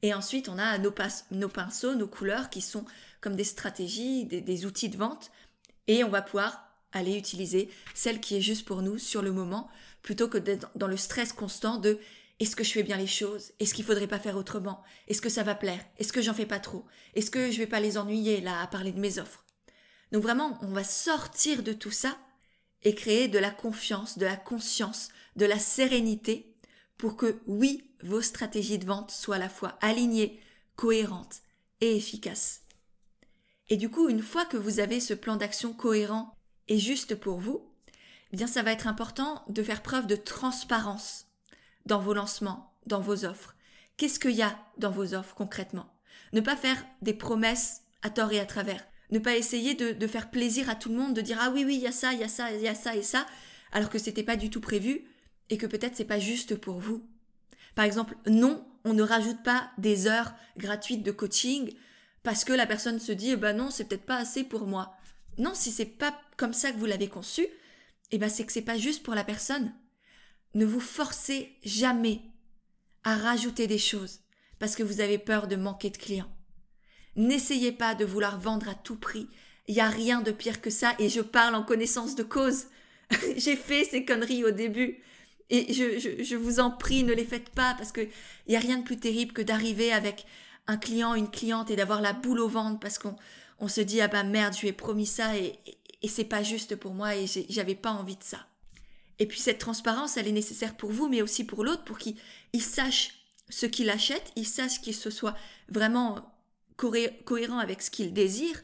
Et 0.02 0.12
ensuite, 0.12 0.48
on 0.48 0.58
a 0.58 0.76
nos, 0.78 0.92
nos, 1.30 1.48
pinceaux, 1.48 1.94
nos 1.94 2.08
couleurs 2.08 2.50
qui 2.50 2.60
sont 2.60 2.84
comme 3.20 3.36
des 3.36 3.44
stratégies, 3.44 4.24
des, 4.24 4.40
des 4.40 4.66
outils 4.66 4.88
de 4.88 4.96
vente. 4.96 5.30
Et 5.86 6.04
on 6.04 6.10
va 6.10 6.22
pouvoir 6.22 6.68
aller 6.92 7.16
utiliser 7.16 7.70
celle 7.94 8.20
qui 8.20 8.36
est 8.36 8.40
juste 8.40 8.66
pour 8.66 8.82
nous 8.82 8.98
sur 8.98 9.22
le 9.22 9.32
moment, 9.32 9.70
plutôt 10.02 10.28
que 10.28 10.38
d'être 10.38 10.70
dans 10.74 10.88
le 10.88 10.96
stress 10.96 11.32
constant 11.32 11.78
de 11.78 11.98
est-ce 12.40 12.56
que 12.56 12.64
je 12.64 12.72
fais 12.72 12.82
bien 12.82 12.96
les 12.96 13.06
choses? 13.06 13.52
Est-ce 13.60 13.72
qu'il 13.72 13.84
faudrait 13.84 14.08
pas 14.08 14.18
faire 14.18 14.36
autrement? 14.36 14.82
Est-ce 15.06 15.22
que 15.22 15.28
ça 15.28 15.44
va 15.44 15.54
plaire? 15.54 15.80
Est-ce 15.98 16.12
que 16.12 16.20
j'en 16.20 16.34
fais 16.34 16.46
pas 16.46 16.58
trop? 16.58 16.84
Est-ce 17.14 17.30
que 17.30 17.52
je 17.52 17.58
vais 17.58 17.68
pas 17.68 17.78
les 17.78 17.98
ennuyer 17.98 18.40
là 18.40 18.60
à 18.60 18.66
parler 18.66 18.90
de 18.90 18.98
mes 18.98 19.18
offres? 19.18 19.44
Donc 20.10 20.24
vraiment, 20.24 20.58
on 20.62 20.72
va 20.72 20.82
sortir 20.82 21.62
de 21.62 21.72
tout 21.72 21.92
ça 21.92 22.18
et 22.82 22.94
créer 22.94 23.28
de 23.28 23.38
la 23.38 23.50
confiance, 23.50 24.18
de 24.18 24.26
la 24.26 24.36
conscience, 24.36 25.08
de 25.36 25.46
la 25.46 25.58
sérénité 25.58 26.54
pour 26.98 27.16
que 27.16 27.40
oui, 27.46 27.90
vos 28.02 28.22
stratégies 28.22 28.78
de 28.78 28.86
vente 28.86 29.10
soient 29.10 29.36
à 29.36 29.40
la 29.40 29.48
fois 29.48 29.78
alignées, 29.80 30.40
cohérentes 30.76 31.42
et 31.80 31.96
efficaces. 31.96 32.62
Et 33.68 33.76
du 33.76 33.90
coup, 33.90 34.08
une 34.08 34.22
fois 34.22 34.44
que 34.44 34.56
vous 34.56 34.80
avez 34.80 35.00
ce 35.00 35.14
plan 35.14 35.36
d'action 35.36 35.72
cohérent 35.72 36.36
et 36.68 36.78
juste 36.78 37.14
pour 37.14 37.38
vous, 37.38 37.68
eh 38.32 38.36
bien 38.36 38.46
ça 38.46 38.62
va 38.62 38.72
être 38.72 38.86
important 38.86 39.44
de 39.48 39.62
faire 39.62 39.82
preuve 39.82 40.06
de 40.06 40.16
transparence 40.16 41.26
dans 41.86 42.00
vos 42.00 42.14
lancements, 42.14 42.72
dans 42.86 43.00
vos 43.00 43.24
offres. 43.24 43.54
Qu'est-ce 43.96 44.18
qu'il 44.18 44.32
y 44.32 44.42
a 44.42 44.58
dans 44.78 44.90
vos 44.90 45.14
offres 45.14 45.34
concrètement? 45.34 45.92
Ne 46.32 46.40
pas 46.40 46.56
faire 46.56 46.84
des 47.02 47.14
promesses 47.14 47.82
à 48.02 48.10
tort 48.10 48.32
et 48.32 48.40
à 48.40 48.46
travers. 48.46 48.84
Ne 49.12 49.18
pas 49.18 49.36
essayer 49.36 49.74
de, 49.74 50.06
faire 50.06 50.30
plaisir 50.30 50.70
à 50.70 50.74
tout 50.74 50.88
le 50.88 50.96
monde, 50.96 51.14
de 51.14 51.20
dire 51.20 51.36
ah 51.38 51.50
oui 51.50 51.64
oui 51.66 51.74
il 51.74 51.82
y 51.82 51.86
a 51.86 51.92
ça, 51.92 52.14
il 52.14 52.20
y 52.20 52.24
a 52.24 52.28
ça, 52.28 52.50
il 52.50 52.62
y 52.62 52.66
a 52.66 52.74
ça 52.74 52.96
et 52.96 53.02
ça, 53.02 53.26
alors 53.70 53.90
que 53.90 53.98
c'était 53.98 54.22
pas 54.22 54.36
du 54.36 54.48
tout 54.48 54.62
prévu 54.62 55.04
et 55.50 55.58
que 55.58 55.66
peut-être 55.66 55.94
c'est 55.94 56.06
pas 56.06 56.18
juste 56.18 56.56
pour 56.56 56.78
vous. 56.78 57.06
Par 57.74 57.84
exemple, 57.84 58.16
non, 58.26 58.66
on 58.84 58.94
ne 58.94 59.02
rajoute 59.02 59.42
pas 59.42 59.70
des 59.76 60.06
heures 60.06 60.32
gratuites 60.56 61.02
de 61.02 61.12
coaching 61.12 61.74
parce 62.22 62.42
que 62.44 62.54
la 62.54 62.66
personne 62.66 62.98
se 62.98 63.12
dit 63.12 63.36
bah 63.36 63.52
non 63.52 63.70
c'est 63.70 63.84
peut-être 63.84 64.06
pas 64.06 64.16
assez 64.16 64.44
pour 64.44 64.66
moi. 64.66 64.96
Non, 65.36 65.52
si 65.54 65.70
c'est 65.70 65.84
pas 65.84 66.18
comme 66.38 66.54
ça 66.54 66.72
que 66.72 66.78
vous 66.78 66.86
l'avez 66.86 67.08
conçu, 67.08 67.46
eh 68.12 68.18
ben 68.18 68.30
c'est 68.30 68.46
que 68.46 68.52
c'est 68.52 68.62
pas 68.62 68.78
juste 68.78 69.02
pour 69.02 69.14
la 69.14 69.24
personne. 69.24 69.74
Ne 70.54 70.64
vous 70.64 70.80
forcez 70.80 71.54
jamais 71.62 72.22
à 73.04 73.14
rajouter 73.16 73.66
des 73.66 73.78
choses 73.78 74.20
parce 74.58 74.74
que 74.74 74.82
vous 74.82 75.02
avez 75.02 75.18
peur 75.18 75.48
de 75.48 75.56
manquer 75.56 75.90
de 75.90 75.98
clients. 75.98 76.34
N'essayez 77.16 77.72
pas 77.72 77.94
de 77.94 78.04
vouloir 78.04 78.38
vendre 78.38 78.68
à 78.68 78.74
tout 78.74 78.96
prix. 78.96 79.28
Il 79.68 79.74
n'y 79.74 79.80
a 79.80 79.88
rien 79.88 80.20
de 80.20 80.32
pire 80.32 80.60
que 80.60 80.70
ça 80.70 80.94
et 80.98 81.08
je 81.08 81.20
parle 81.20 81.54
en 81.54 81.62
connaissance 81.62 82.14
de 82.14 82.22
cause. 82.22 82.66
J'ai 83.36 83.56
fait 83.56 83.84
ces 83.84 84.04
conneries 84.04 84.44
au 84.44 84.50
début. 84.50 85.02
Et 85.50 85.72
je, 85.72 86.22
je, 86.22 86.36
vous 86.36 86.60
en 86.60 86.70
prie, 86.70 87.04
ne 87.04 87.12
les 87.12 87.26
faites 87.26 87.50
pas 87.50 87.74
parce 87.74 87.92
qu'il 87.92 88.08
n'y 88.48 88.56
a 88.56 88.60
rien 88.60 88.78
de 88.78 88.84
plus 88.84 88.96
terrible 88.96 89.34
que 89.34 89.42
d'arriver 89.42 89.92
avec 89.92 90.24
un 90.66 90.78
client, 90.78 91.14
une 91.14 91.30
cliente 91.30 91.70
et 91.70 91.76
d'avoir 91.76 92.00
la 92.00 92.14
boule 92.14 92.40
au 92.40 92.48
ventre 92.48 92.80
parce 92.80 92.98
qu'on 92.98 93.16
on 93.58 93.68
se 93.68 93.82
dit 93.82 94.00
ah 94.00 94.08
bah 94.08 94.22
merde, 94.22 94.54
je 94.54 94.62
lui 94.62 94.68
ai 94.68 94.72
promis 94.72 95.04
ça 95.04 95.36
et, 95.36 95.58
et 96.00 96.08
c'est 96.08 96.24
pas 96.24 96.42
juste 96.42 96.76
pour 96.76 96.94
moi 96.94 97.16
et 97.16 97.26
j'avais 97.50 97.74
pas 97.74 97.90
envie 97.90 98.16
de 98.16 98.24
ça. 98.24 98.46
Et 99.18 99.26
puis 99.26 99.40
cette 99.40 99.58
transparence, 99.58 100.16
elle 100.16 100.26
est 100.26 100.32
nécessaire 100.32 100.76
pour 100.76 100.90
vous, 100.90 101.08
mais 101.08 101.22
aussi 101.22 101.44
pour 101.44 101.64
l'autre, 101.64 101.84
pour 101.84 101.98
qu'il 101.98 102.16
sache 102.60 103.14
ce 103.48 103.66
qu'il 103.66 103.90
achète, 103.90 104.32
il 104.36 104.46
sache 104.46 104.80
qu'il 104.80 104.94
se 104.94 105.10
soit 105.10 105.36
vraiment 105.68 106.31
cohérent 106.76 107.58
avec 107.58 107.82
ce 107.82 107.90
qu'il 107.90 108.12
désire 108.12 108.60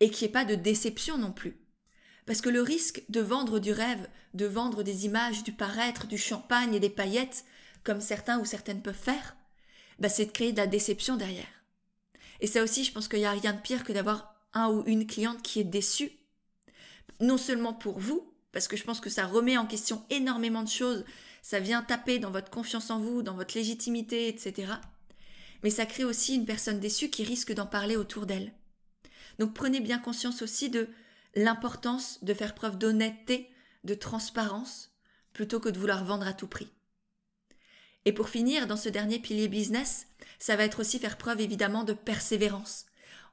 et 0.00 0.10
qu'il 0.10 0.26
n'y 0.26 0.30
ait 0.30 0.32
pas 0.32 0.44
de 0.44 0.54
déception 0.54 1.18
non 1.18 1.32
plus. 1.32 1.56
Parce 2.26 2.40
que 2.40 2.48
le 2.48 2.62
risque 2.62 3.02
de 3.08 3.20
vendre 3.20 3.58
du 3.58 3.72
rêve, 3.72 4.08
de 4.34 4.46
vendre 4.46 4.82
des 4.82 5.04
images, 5.06 5.42
du 5.42 5.52
paraître, 5.52 6.06
du 6.06 6.18
champagne 6.18 6.74
et 6.74 6.80
des 6.80 6.90
paillettes, 6.90 7.44
comme 7.84 8.00
certains 8.00 8.38
ou 8.40 8.44
certaines 8.44 8.82
peuvent 8.82 8.94
faire, 8.94 9.36
bah 9.98 10.08
c'est 10.08 10.26
de 10.26 10.30
créer 10.30 10.52
de 10.52 10.58
la 10.58 10.66
déception 10.66 11.16
derrière. 11.16 11.46
Et 12.40 12.46
ça 12.46 12.62
aussi, 12.62 12.84
je 12.84 12.92
pense 12.92 13.08
qu'il 13.08 13.18
n'y 13.18 13.26
a 13.26 13.32
rien 13.32 13.52
de 13.52 13.60
pire 13.60 13.84
que 13.84 13.92
d'avoir 13.92 14.34
un 14.54 14.68
ou 14.68 14.82
une 14.86 15.06
cliente 15.06 15.42
qui 15.42 15.60
est 15.60 15.64
déçue 15.64 16.12
non 17.20 17.36
seulement 17.36 17.74
pour 17.74 17.98
vous, 17.98 18.32
parce 18.52 18.66
que 18.66 18.76
je 18.76 18.84
pense 18.84 19.00
que 19.00 19.10
ça 19.10 19.26
remet 19.26 19.58
en 19.58 19.66
question 19.66 20.04
énormément 20.10 20.62
de 20.62 20.68
choses, 20.68 21.04
ça 21.42 21.60
vient 21.60 21.82
taper 21.82 22.18
dans 22.18 22.30
votre 22.30 22.50
confiance 22.50 22.90
en 22.90 22.98
vous, 22.98 23.22
dans 23.22 23.34
votre 23.34 23.56
légitimité, 23.56 24.28
etc. 24.28 24.72
Mais 25.62 25.70
ça 25.70 25.86
crée 25.86 26.04
aussi 26.04 26.34
une 26.34 26.46
personne 26.46 26.80
déçue 26.80 27.10
qui 27.10 27.24
risque 27.24 27.52
d'en 27.52 27.66
parler 27.66 27.96
autour 27.96 28.26
d'elle. 28.26 28.52
Donc 29.38 29.54
prenez 29.54 29.80
bien 29.80 29.98
conscience 29.98 30.42
aussi 30.42 30.70
de 30.70 30.88
l'importance 31.34 32.22
de 32.24 32.34
faire 32.34 32.54
preuve 32.54 32.78
d'honnêteté, 32.78 33.50
de 33.84 33.94
transparence, 33.94 34.92
plutôt 35.32 35.60
que 35.60 35.68
de 35.68 35.78
vouloir 35.78 36.04
vendre 36.04 36.26
à 36.26 36.32
tout 36.32 36.48
prix. 36.48 36.68
Et 38.04 38.12
pour 38.12 38.28
finir, 38.28 38.66
dans 38.66 38.76
ce 38.76 38.88
dernier 38.88 39.18
pilier 39.18 39.48
business, 39.48 40.06
ça 40.38 40.56
va 40.56 40.64
être 40.64 40.80
aussi 40.80 40.98
faire 40.98 41.18
preuve 41.18 41.40
évidemment 41.40 41.84
de 41.84 41.92
persévérance. 41.92 42.86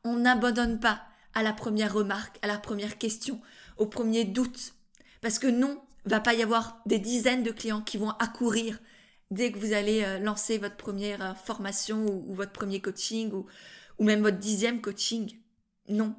On 0.03 0.17
n'abandonne 0.17 0.79
pas 0.79 1.03
à 1.33 1.43
la 1.43 1.53
première 1.53 1.93
remarque, 1.93 2.37
à 2.41 2.47
la 2.47 2.57
première 2.57 2.97
question, 2.97 3.41
au 3.77 3.85
premier 3.85 4.25
doute. 4.25 4.73
Parce 5.21 5.39
que 5.39 5.47
non, 5.47 5.81
va 6.05 6.19
pas 6.19 6.33
y 6.33 6.43
avoir 6.43 6.81
des 6.85 6.99
dizaines 6.99 7.43
de 7.43 7.51
clients 7.51 7.81
qui 7.81 7.97
vont 7.97 8.11
accourir 8.11 8.79
dès 9.31 9.51
que 9.51 9.59
vous 9.59 9.73
allez 9.73 10.03
euh, 10.03 10.19
lancer 10.19 10.57
votre 10.57 10.77
première 10.77 11.21
euh, 11.21 11.33
formation 11.33 12.05
ou, 12.05 12.33
votre 12.33 12.51
premier 12.51 12.79
coaching 12.79 13.31
ou, 13.31 13.45
même 14.03 14.21
votre 14.21 14.37
dixième 14.37 14.81
coaching. 14.81 15.37
Non. 15.89 16.15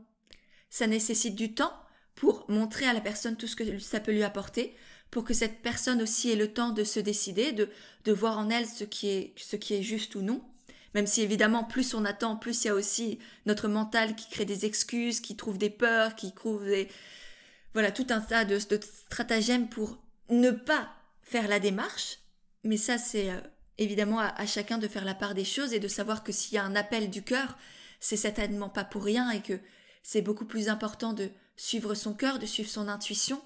Ça 0.70 0.86
nécessite 0.86 1.34
du 1.34 1.54
temps 1.54 1.72
pour 2.14 2.44
montrer 2.48 2.86
à 2.86 2.92
la 2.92 3.00
personne 3.00 3.36
tout 3.36 3.46
ce 3.46 3.56
que 3.56 3.78
ça 3.78 4.00
peut 4.00 4.12
lui 4.12 4.24
apporter, 4.24 4.74
pour 5.10 5.24
que 5.24 5.34
cette 5.34 5.62
personne 5.62 6.02
aussi 6.02 6.30
ait 6.30 6.36
le 6.36 6.52
temps 6.52 6.70
de 6.70 6.84
se 6.84 7.00
décider, 7.00 7.52
de, 7.52 7.70
de 8.04 8.12
voir 8.12 8.38
en 8.38 8.50
elle 8.50 8.66
ce 8.66 8.84
qui, 8.84 9.08
est, 9.08 9.32
ce 9.36 9.56
qui 9.56 9.74
est 9.74 9.82
juste 9.82 10.14
ou 10.16 10.22
non. 10.22 10.42
Même 10.94 11.06
si 11.06 11.22
évidemment, 11.22 11.64
plus 11.64 11.94
on 11.94 12.04
attend, 12.04 12.36
plus 12.36 12.64
il 12.64 12.68
y 12.68 12.70
a 12.70 12.74
aussi 12.74 13.18
notre 13.46 13.68
mental 13.68 14.16
qui 14.16 14.28
crée 14.28 14.44
des 14.44 14.64
excuses, 14.64 15.20
qui 15.20 15.36
trouve 15.36 15.58
des 15.58 15.70
peurs, 15.70 16.16
qui 16.16 16.32
trouve 16.32 16.64
des, 16.64 16.88
voilà, 17.74 17.92
tout 17.92 18.06
un 18.10 18.20
tas 18.20 18.44
de, 18.44 18.58
stratagèmes 18.58 19.68
pour 19.68 19.98
ne 20.30 20.50
pas 20.50 20.88
faire 21.22 21.48
la 21.48 21.60
démarche. 21.60 22.18
Mais 22.68 22.76
ça, 22.76 22.98
c'est 22.98 23.30
euh, 23.30 23.40
évidemment 23.78 24.18
à, 24.18 24.44
chacun 24.44 24.76
de 24.76 24.88
faire 24.88 25.06
la 25.06 25.14
part 25.14 25.32
des 25.32 25.46
choses 25.46 25.72
et 25.72 25.80
de 25.80 25.88
savoir 25.88 26.22
que 26.22 26.32
s'il 26.32 26.52
y 26.52 26.58
a 26.58 26.64
un 26.64 26.76
appel 26.76 27.08
du 27.08 27.22
cœur, 27.22 27.56
c'est 27.98 28.18
certainement 28.18 28.68
pas 28.68 28.84
pour 28.84 29.04
rien 29.04 29.30
et 29.30 29.40
que 29.40 29.58
c'est 30.02 30.20
beaucoup 30.20 30.44
plus 30.44 30.68
important 30.68 31.14
de 31.14 31.30
suivre 31.56 31.94
son 31.94 32.12
cœur, 32.12 32.38
de 32.38 32.44
suivre 32.44 32.68
son 32.68 32.86
intuition, 32.88 33.40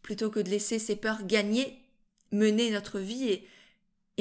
plutôt 0.00 0.30
que 0.30 0.38
de 0.38 0.48
laisser 0.48 0.78
ses 0.78 0.94
peurs 0.94 1.26
gagner, 1.26 1.82
mener 2.30 2.70
notre 2.70 3.00
vie 3.00 3.30
et, 3.30 3.48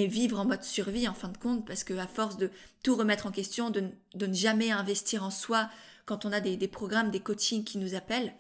vivre 0.08 0.40
en 0.40 0.46
mode 0.46 0.64
survie 0.64 1.08
en 1.08 1.14
fin 1.14 1.30
de 1.30 1.38
compte, 1.38 1.68
parce 1.68 1.84
que 1.84 1.94
à 1.94 2.08
force 2.08 2.38
de 2.38 2.50
tout 2.82 2.96
remettre 2.96 3.28
en 3.28 3.32
question, 3.32 3.70
de, 3.70 3.92
ne 4.16 4.34
jamais 4.34 4.72
investir 4.72 5.24
en 5.24 5.30
soi 5.30 5.70
quand 6.08 6.26
on 6.26 6.32
a 6.32 6.40
des 6.40 6.68
programmes, 6.68 7.12
des 7.12 7.20
coachings 7.20 7.64
qui 7.64 7.78
nous 7.78 7.94
appellent, 7.94 8.34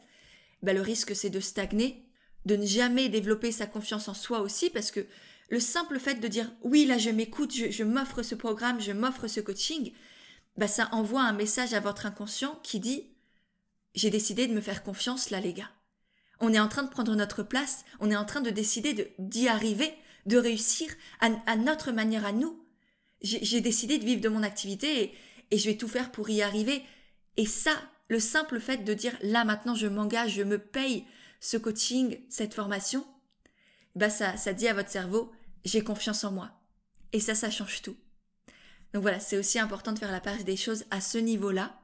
bah, 0.63 0.73
le 0.73 0.81
risque 0.81 1.15
c'est 1.15 1.29
de 1.29 1.39
stagner, 1.39 2.03
de 2.47 2.55
ne 2.55 2.65
jamais 2.65 3.09
développer 3.09 3.51
sa 3.51 3.67
confiance 3.67 4.07
en 4.07 4.15
soi 4.15 4.39
aussi, 4.41 4.71
parce 4.71 4.89
que 4.89 5.05
le 5.51 5.59
simple 5.59 5.99
fait 5.99 6.15
de 6.15 6.27
dire 6.27 6.49
oui, 6.63 6.85
là 6.85 6.97
je 6.97 7.09
m'écoute, 7.09 7.53
je, 7.53 7.83
m'offre 7.83 8.23
ce 8.23 8.35
programme, 8.35 8.79
je 8.79 8.93
m'offre 8.93 9.27
ce 9.27 9.41
coaching, 9.41 9.91
bah 10.57 10.69
ça 10.69 10.87
envoie 10.93 11.21
un 11.21 11.33
message 11.33 11.73
à 11.73 11.81
votre 11.81 12.05
inconscient 12.05 12.57
qui 12.63 12.79
dit 12.79 13.09
j'ai 13.93 14.09
décidé 14.09 14.47
de 14.47 14.53
me 14.53 14.61
faire 14.61 14.81
confiance 14.81 15.29
là 15.29 15.41
les 15.41 15.53
gars. 15.53 15.69
On 16.39 16.53
est 16.53 16.59
en 16.59 16.69
train 16.69 16.83
de 16.83 16.89
prendre 16.89 17.15
notre 17.15 17.43
place, 17.43 17.83
on 17.99 18.09
est 18.09 18.15
en 18.15 18.23
train 18.23 18.39
de 18.39 18.49
décider 18.49 19.13
d'y 19.19 19.49
arriver, 19.49 19.93
de 20.25 20.37
réussir 20.37 20.89
à, 21.19 21.55
notre 21.57 21.91
manière 21.91 22.25
à 22.25 22.31
nous. 22.31 22.65
J'ai 23.21 23.61
décidé 23.61 23.97
de 23.97 24.05
vivre 24.05 24.21
de 24.21 24.29
mon 24.29 24.43
activité 24.43 25.03
et, 25.03 25.13
et 25.51 25.57
je 25.57 25.69
vais 25.69 25.77
tout 25.77 25.89
faire 25.89 26.11
pour 26.11 26.29
y 26.29 26.41
arriver. 26.41 26.81
Et 27.35 27.45
ça, 27.45 27.73
le 28.07 28.21
simple 28.21 28.61
fait 28.61 28.85
de 28.85 28.93
dire 28.93 29.17
là 29.21 29.43
maintenant 29.43 29.75
je 29.75 29.87
m'engage, 29.87 30.35
je 30.35 30.43
me 30.43 30.57
paye 30.57 31.05
ce 31.41 31.57
coaching, 31.57 32.19
cette 32.29 32.53
formation, 32.53 33.05
bah 33.95 34.09
ça, 34.09 34.37
ça 34.37 34.53
dit 34.53 34.69
à 34.69 34.73
votre 34.73 34.89
cerveau 34.89 35.33
j'ai 35.65 35.83
confiance 35.83 36.23
en 36.23 36.31
moi. 36.31 36.51
Et 37.13 37.19
ça, 37.19 37.35
ça 37.35 37.49
change 37.49 37.81
tout. 37.81 37.95
Donc 38.93 39.03
voilà, 39.03 39.19
c'est 39.19 39.37
aussi 39.37 39.59
important 39.59 39.91
de 39.91 39.99
faire 39.99 40.11
la 40.11 40.21
part 40.21 40.43
des 40.43 40.57
choses 40.57 40.85
à 40.91 41.01
ce 41.01 41.17
niveau-là. 41.17 41.79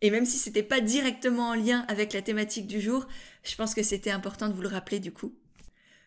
Et 0.00 0.10
même 0.10 0.26
si 0.26 0.38
c'était 0.38 0.62
pas 0.62 0.80
directement 0.80 1.48
en 1.50 1.54
lien 1.54 1.84
avec 1.88 2.12
la 2.12 2.22
thématique 2.22 2.66
du 2.66 2.80
jour, 2.80 3.06
je 3.42 3.56
pense 3.56 3.74
que 3.74 3.82
c'était 3.82 4.10
important 4.10 4.48
de 4.48 4.52
vous 4.52 4.62
le 4.62 4.68
rappeler 4.68 5.00
du 5.00 5.12
coup. 5.12 5.34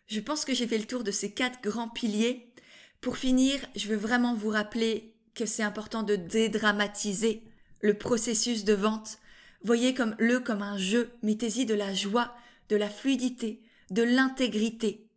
Je 0.07 0.19
pense 0.19 0.45
que 0.45 0.53
j'ai 0.53 0.67
fait 0.67 0.77
le 0.77 0.85
tour 0.85 1.03
de 1.03 1.11
ces 1.11 1.31
quatre 1.31 1.61
grands 1.61 1.89
piliers. 1.89 2.53
Pour 3.01 3.17
finir, 3.17 3.59
je 3.75 3.87
veux 3.87 3.97
vraiment 3.97 4.35
vous 4.35 4.49
rappeler 4.49 5.15
que 5.33 5.45
c'est 5.45 5.63
important 5.63 6.03
de 6.03 6.15
dédramatiser 6.15 7.43
le 7.81 7.97
processus 7.97 8.63
de 8.63 8.73
vente. 8.73 9.17
Voyez 9.63 9.93
comme 9.93 10.15
le 10.19 10.39
comme 10.39 10.61
un 10.61 10.77
jeu, 10.77 11.11
mettez-y 11.23 11.65
de 11.65 11.73
la 11.73 11.93
joie, 11.93 12.35
de 12.69 12.75
la 12.75 12.89
fluidité, 12.89 13.61
de 13.89 14.03
l'intégrité. 14.03 15.07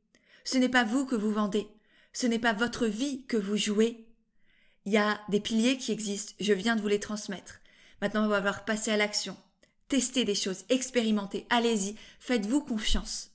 Ce 0.44 0.58
n'est 0.58 0.68
pas 0.68 0.84
vous 0.84 1.06
que 1.06 1.16
vous 1.16 1.32
vendez, 1.32 1.66
ce 2.12 2.26
n'est 2.26 2.38
pas 2.38 2.52
votre 2.52 2.86
vie 2.86 3.24
que 3.26 3.36
vous 3.36 3.56
jouez. 3.56 4.06
Il 4.84 4.92
y 4.92 4.98
a 4.98 5.20
des 5.30 5.40
piliers 5.40 5.78
qui 5.78 5.90
existent, 5.90 6.34
je 6.38 6.52
viens 6.52 6.76
de 6.76 6.82
vous 6.82 6.88
les 6.88 7.00
transmettre. 7.00 7.60
Maintenant, 8.02 8.24
on 8.24 8.28
va 8.28 8.40
voir 8.40 8.66
passer 8.66 8.90
à 8.90 8.98
l'action. 8.98 9.36
Testez 9.88 10.24
des 10.24 10.34
choses, 10.34 10.64
expérimentez, 10.68 11.46
allez-y, 11.48 11.96
faites-vous 12.20 12.60
confiance. 12.60 13.30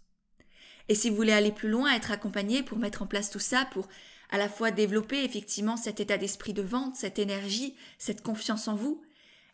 Et 0.87 0.95
si 0.95 1.09
vous 1.09 1.15
voulez 1.15 1.31
aller 1.31 1.51
plus 1.51 1.69
loin, 1.69 1.93
être 1.93 2.11
accompagné 2.11 2.61
pour 2.61 2.77
mettre 2.77 3.01
en 3.01 3.07
place 3.07 3.29
tout 3.31 3.39
ça, 3.39 3.65
pour 3.71 3.87
à 4.29 4.37
la 4.37 4.49
fois 4.49 4.69
développer 4.69 5.23
effectivement 5.23 5.77
cet 5.77 5.99
état 5.99 6.17
d'esprit 6.17 6.53
de 6.53 6.61
vente, 6.61 6.95
cette 6.95 7.19
énergie, 7.19 7.75
cette 7.97 8.21
confiance 8.21 8.67
en 8.67 8.75
vous, 8.75 9.01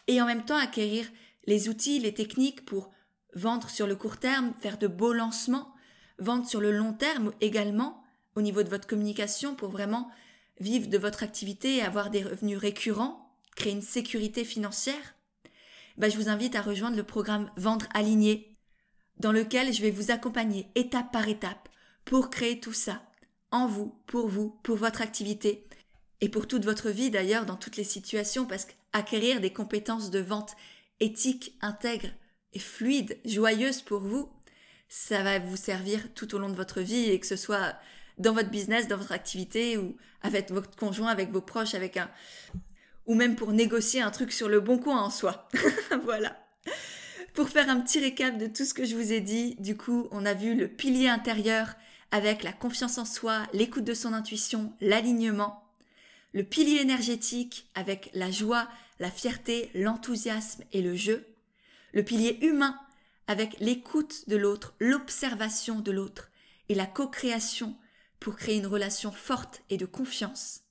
et 0.08 0.22
en 0.22 0.26
même 0.26 0.46
temps 0.46 0.58
acquérir 0.58 1.08
les 1.46 1.70
outils, 1.70 2.00
les 2.00 2.14
techniques 2.14 2.66
pour 2.66 2.92
vendre 3.34 3.70
sur 3.70 3.88
le 3.88 3.96
court 3.96 4.18
terme, 4.18 4.54
faire 4.62 4.78
de 4.78 4.88
beaux 4.88 5.14
lancements, 5.14 5.75
vendre 6.20 6.48
sur 6.48 6.62
le 6.62 6.72
long 6.72 6.94
terme 6.94 7.34
également 7.42 8.04
au 8.36 8.42
niveau 8.42 8.64
de 8.64 8.70
votre 8.70 8.88
communication 8.88 9.56
pour 9.56 9.70
vraiment 9.70 10.10
vivre 10.60 10.88
de 10.88 10.98
votre 10.98 11.24
activité 11.24 11.78
et 11.78 11.82
avoir 11.82 12.10
des 12.10 12.24
revenus 12.24 12.58
récurrents, 12.58 13.34
créer 13.56 13.74
une 13.74 13.82
sécurité 13.82 14.44
financière, 14.46 15.16
bah, 15.98 16.10
je 16.10 16.18
vous 16.18 16.30
invite 16.30 16.56
à 16.56 16.62
rejoindre 16.62 16.98
le 16.98 17.04
programme 17.04 17.50
Vendre 17.56 17.88
aligné, 17.94 18.58
dans 19.18 19.32
lequel 19.32 19.74
je 19.74 19.82
vais 19.82 19.92
vous 19.92 20.12
accompagner 20.12 20.70
étape 20.76 21.12
par 21.12 21.28
étape 21.28 21.70
pour 22.04 22.30
créer 22.30 22.60
tout 22.60 22.74
ça, 22.74 23.02
en 23.52 23.68
vous, 23.68 23.96
pour 24.08 24.28
vous, 24.28 24.60
pour 24.64 24.76
votre 24.76 25.02
activité, 25.02 25.68
et 26.22 26.30
pour 26.30 26.48
toute 26.48 26.66
votre 26.66 26.90
vie 26.90 27.12
d'ailleurs, 27.12 27.46
dans 27.46 27.56
toutes 27.56 27.78
les 27.78 27.84
situations, 27.84 28.46
parce 28.46 28.66
qu'acquérir 28.66 29.42
des 29.42 29.54
compétences 29.54 30.12
de 30.12 30.20
vente 30.20 30.56
éthiques, 31.00 31.58
intègres 31.62 32.12
et 32.54 32.60
fluides, 32.60 33.20
joyeuses 33.26 33.82
pour 33.82 34.02
vous, 34.02 34.30
ça 34.98 35.24
va 35.24 35.40
vous 35.40 35.58
servir 35.58 36.14
tout 36.14 36.34
au 36.36 36.40
long 36.40 36.48
de 36.48 36.56
votre 36.56 36.80
vie 36.80 37.10
et 37.10 37.20
que 37.20 37.28
ce 37.28 37.36
soit 37.36 37.76
dans 38.18 38.32
votre 38.34 38.50
business, 38.50 38.88
dans 38.88 38.96
votre 38.96 39.12
activité 39.12 39.78
ou 39.78 39.98
avec 40.22 40.50
votre 40.52 40.74
conjoint, 40.78 41.10
avec 41.10 41.32
vos 41.32 41.42
proches, 41.42 41.76
avec 41.76 41.98
un 41.98 42.10
ou 43.06 43.14
même 43.14 43.36
pour 43.36 43.52
négocier 43.52 44.02
un 44.02 44.10
truc 44.10 44.32
sur 44.32 44.48
le 44.48 44.62
bon 44.62 44.80
coin 44.80 45.02
en 45.02 45.10
soi. 45.10 45.50
voilà. 46.06 46.40
Pour 47.34 47.50
faire 47.50 47.70
un 47.70 47.82
petit 47.82 48.00
récap 48.00 48.38
de 48.38 48.48
tout 48.48 48.64
ce 48.64 48.74
que 48.74 48.86
je 48.86 48.96
vous 48.96 49.12
ai 49.12 49.20
dit, 49.20 49.56
du 49.60 49.76
coup, 49.76 50.08
on 50.12 50.26
a 50.26 50.34
vu 50.34 50.56
le 50.56 50.70
pilier 50.70 51.10
intérieur 51.10 51.76
avec 52.12 52.42
la 52.42 52.54
confiance 52.54 52.98
en 52.98 53.06
soi, 53.06 53.44
l'écoute 53.52 53.84
de 53.84 53.94
son 53.94 54.14
intuition, 54.14 54.72
l'alignement. 54.80 55.62
Le 56.34 56.44
pilier 56.44 56.80
énergétique 56.80 57.70
avec 57.76 58.10
la 58.14 58.32
joie, 58.32 58.70
la 59.00 59.12
fierté, 59.12 59.70
l'enthousiasme 59.76 60.64
et 60.72 60.82
le 60.82 60.96
jeu. 60.96 61.28
Le 61.92 62.02
pilier 62.02 62.40
humain 62.42 62.80
avec 63.28 63.60
l'écoute 63.60 64.30
de 64.30 64.36
l'autre, 64.36 64.76
l'observation 64.80 65.80
de 65.80 65.92
l'autre 65.92 66.32
et 66.70 66.76
la 66.76 66.86
co-création 66.86 67.76
pour 68.20 68.36
créer 68.36 68.58
une 68.58 68.68
relation 68.68 69.12
forte 69.12 69.62
et 69.70 69.78
de 69.78 69.86
confiance. 69.86 70.62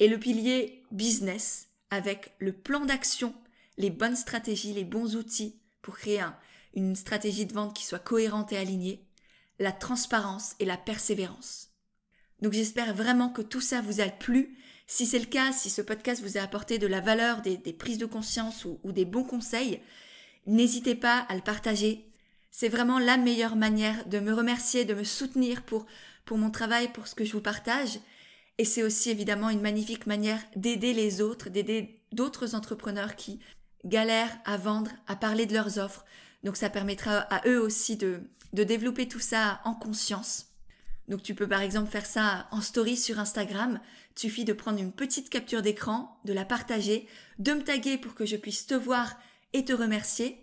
Et 0.00 0.08
le 0.08 0.18
pilier 0.18 0.82
business 0.90 1.68
avec 1.90 2.32
le 2.38 2.52
plan 2.52 2.84
d'action, 2.84 3.34
les 3.76 3.90
bonnes 3.90 4.16
stratégies, 4.16 4.72
les 4.72 4.84
bons 4.84 5.16
outils 5.16 5.60
pour 5.82 5.96
créer 5.96 6.24
une 6.74 6.96
stratégie 6.96 7.46
de 7.46 7.52
vente 7.52 7.76
qui 7.76 7.84
soit 7.84 7.98
cohérente 7.98 8.52
et 8.52 8.56
alignée, 8.56 9.06
la 9.58 9.72
transparence 9.72 10.54
et 10.58 10.64
la 10.64 10.76
persévérance. 10.76 11.70
Donc 12.40 12.52
j'espère 12.52 12.94
vraiment 12.94 13.28
que 13.28 13.42
tout 13.42 13.60
ça 13.60 13.80
vous 13.80 14.00
a 14.00 14.08
plu. 14.08 14.58
Si 14.86 15.06
c'est 15.06 15.18
le 15.18 15.26
cas, 15.26 15.52
si 15.52 15.70
ce 15.70 15.82
podcast 15.82 16.22
vous 16.22 16.36
a 16.36 16.42
apporté 16.42 16.78
de 16.78 16.86
la 16.86 17.00
valeur, 17.00 17.40
des, 17.42 17.56
prises 17.72 17.98
de 17.98 18.06
conscience 18.06 18.64
ou 18.64 18.92
des 18.92 19.04
bons 19.04 19.24
conseils, 19.24 19.80
N'hésitez 20.46 20.94
pas 20.94 21.18
à 21.28 21.34
le 21.34 21.40
partager. 21.40 22.10
C'est 22.50 22.68
vraiment 22.68 22.98
la 22.98 23.16
meilleure 23.16 23.56
manière 23.56 24.06
de 24.06 24.20
me 24.20 24.32
remercier, 24.32 24.84
de 24.84 24.94
me 24.94 25.04
soutenir 25.04 25.62
pour, 25.62 25.86
pour 26.24 26.38
mon 26.38 26.50
travail, 26.50 26.92
pour 26.92 27.06
ce 27.06 27.14
que 27.14 27.24
je 27.24 27.32
vous 27.32 27.40
partage. 27.40 27.98
Et 28.58 28.64
c'est 28.64 28.82
aussi 28.82 29.10
évidemment 29.10 29.50
une 29.50 29.60
magnifique 29.60 30.06
manière 30.06 30.40
d'aider 30.54 30.92
les 30.92 31.20
autres, 31.20 31.48
d'aider 31.50 32.00
d'autres 32.12 32.54
entrepreneurs 32.54 33.16
qui 33.16 33.40
galèrent 33.84 34.38
à 34.44 34.56
vendre, 34.56 34.92
à 35.08 35.16
parler 35.16 35.46
de 35.46 35.54
leurs 35.54 35.78
offres. 35.78 36.04
Donc 36.44 36.56
ça 36.56 36.70
permettra 36.70 37.18
à 37.18 37.46
eux 37.48 37.60
aussi 37.60 37.96
de, 37.96 38.20
de 38.52 38.64
développer 38.64 39.08
tout 39.08 39.20
ça 39.20 39.60
en 39.64 39.74
conscience. 39.74 40.46
Donc 41.08 41.22
tu 41.22 41.34
peux 41.34 41.48
par 41.48 41.60
exemple 41.60 41.90
faire 41.90 42.06
ça 42.06 42.46
en 42.50 42.60
story 42.60 42.96
sur 42.96 43.18
Instagram. 43.18 43.80
Il 44.16 44.20
suffit 44.20 44.44
de 44.44 44.52
prendre 44.52 44.78
une 44.78 44.92
petite 44.92 45.28
capture 45.28 45.62
d'écran, 45.62 46.18
de 46.24 46.32
la 46.32 46.44
partager, 46.44 47.08
de 47.38 47.52
me 47.52 47.64
taguer 47.64 47.98
pour 47.98 48.14
que 48.14 48.24
je 48.24 48.36
puisse 48.36 48.66
te 48.66 48.74
voir 48.74 49.16
et 49.54 49.64
te 49.64 49.72
remercier. 49.72 50.38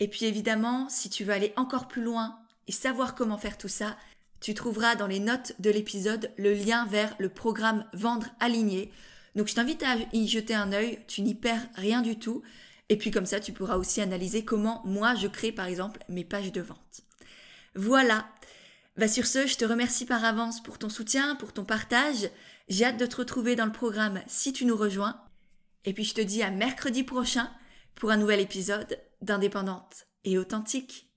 Et 0.00 0.08
puis 0.08 0.26
évidemment, 0.26 0.88
si 0.90 1.08
tu 1.08 1.24
veux 1.24 1.32
aller 1.32 1.54
encore 1.56 1.88
plus 1.88 2.02
loin 2.02 2.38
et 2.66 2.72
savoir 2.72 3.14
comment 3.14 3.38
faire 3.38 3.56
tout 3.56 3.68
ça, 3.68 3.96
tu 4.40 4.52
trouveras 4.52 4.96
dans 4.96 5.06
les 5.06 5.20
notes 5.20 5.54
de 5.60 5.70
l'épisode 5.70 6.30
le 6.36 6.52
lien 6.52 6.84
vers 6.86 7.14
le 7.18 7.30
programme 7.30 7.86
Vendre 7.94 8.26
aligné. 8.40 8.92
Donc 9.36 9.48
je 9.48 9.54
t'invite 9.54 9.82
à 9.82 9.96
y 10.12 10.28
jeter 10.28 10.54
un 10.54 10.72
œil, 10.72 10.98
tu 11.08 11.22
n'y 11.22 11.34
perds 11.34 11.66
rien 11.76 12.02
du 12.02 12.18
tout. 12.18 12.42
Et 12.90 12.98
puis 12.98 13.10
comme 13.10 13.24
ça, 13.24 13.40
tu 13.40 13.52
pourras 13.52 13.76
aussi 13.76 14.00
analyser 14.02 14.44
comment 14.44 14.82
moi 14.84 15.14
je 15.14 15.28
crée 15.28 15.52
par 15.52 15.66
exemple 15.66 16.04
mes 16.08 16.24
pages 16.24 16.52
de 16.52 16.60
vente. 16.60 17.02
Voilà. 17.74 18.28
Bah 18.96 19.08
sur 19.08 19.26
ce, 19.26 19.46
je 19.46 19.56
te 19.56 19.64
remercie 19.64 20.06
par 20.06 20.24
avance 20.24 20.62
pour 20.62 20.78
ton 20.78 20.88
soutien, 20.88 21.36
pour 21.36 21.52
ton 21.52 21.64
partage. 21.64 22.28
J'ai 22.68 22.84
hâte 22.84 22.98
de 22.98 23.06
te 23.06 23.16
retrouver 23.16 23.56
dans 23.56 23.66
le 23.66 23.72
programme 23.72 24.20
si 24.26 24.52
tu 24.52 24.66
nous 24.66 24.76
rejoins. 24.76 25.20
Et 25.84 25.92
puis 25.92 26.04
je 26.04 26.14
te 26.14 26.20
dis 26.20 26.42
à 26.42 26.50
mercredi 26.50 27.02
prochain 27.02 27.50
pour 27.94 28.10
un 28.10 28.16
nouvel 28.16 28.40
épisode 28.40 29.00
d'Indépendante 29.22 30.06
et 30.24 30.38
authentique. 30.38 31.13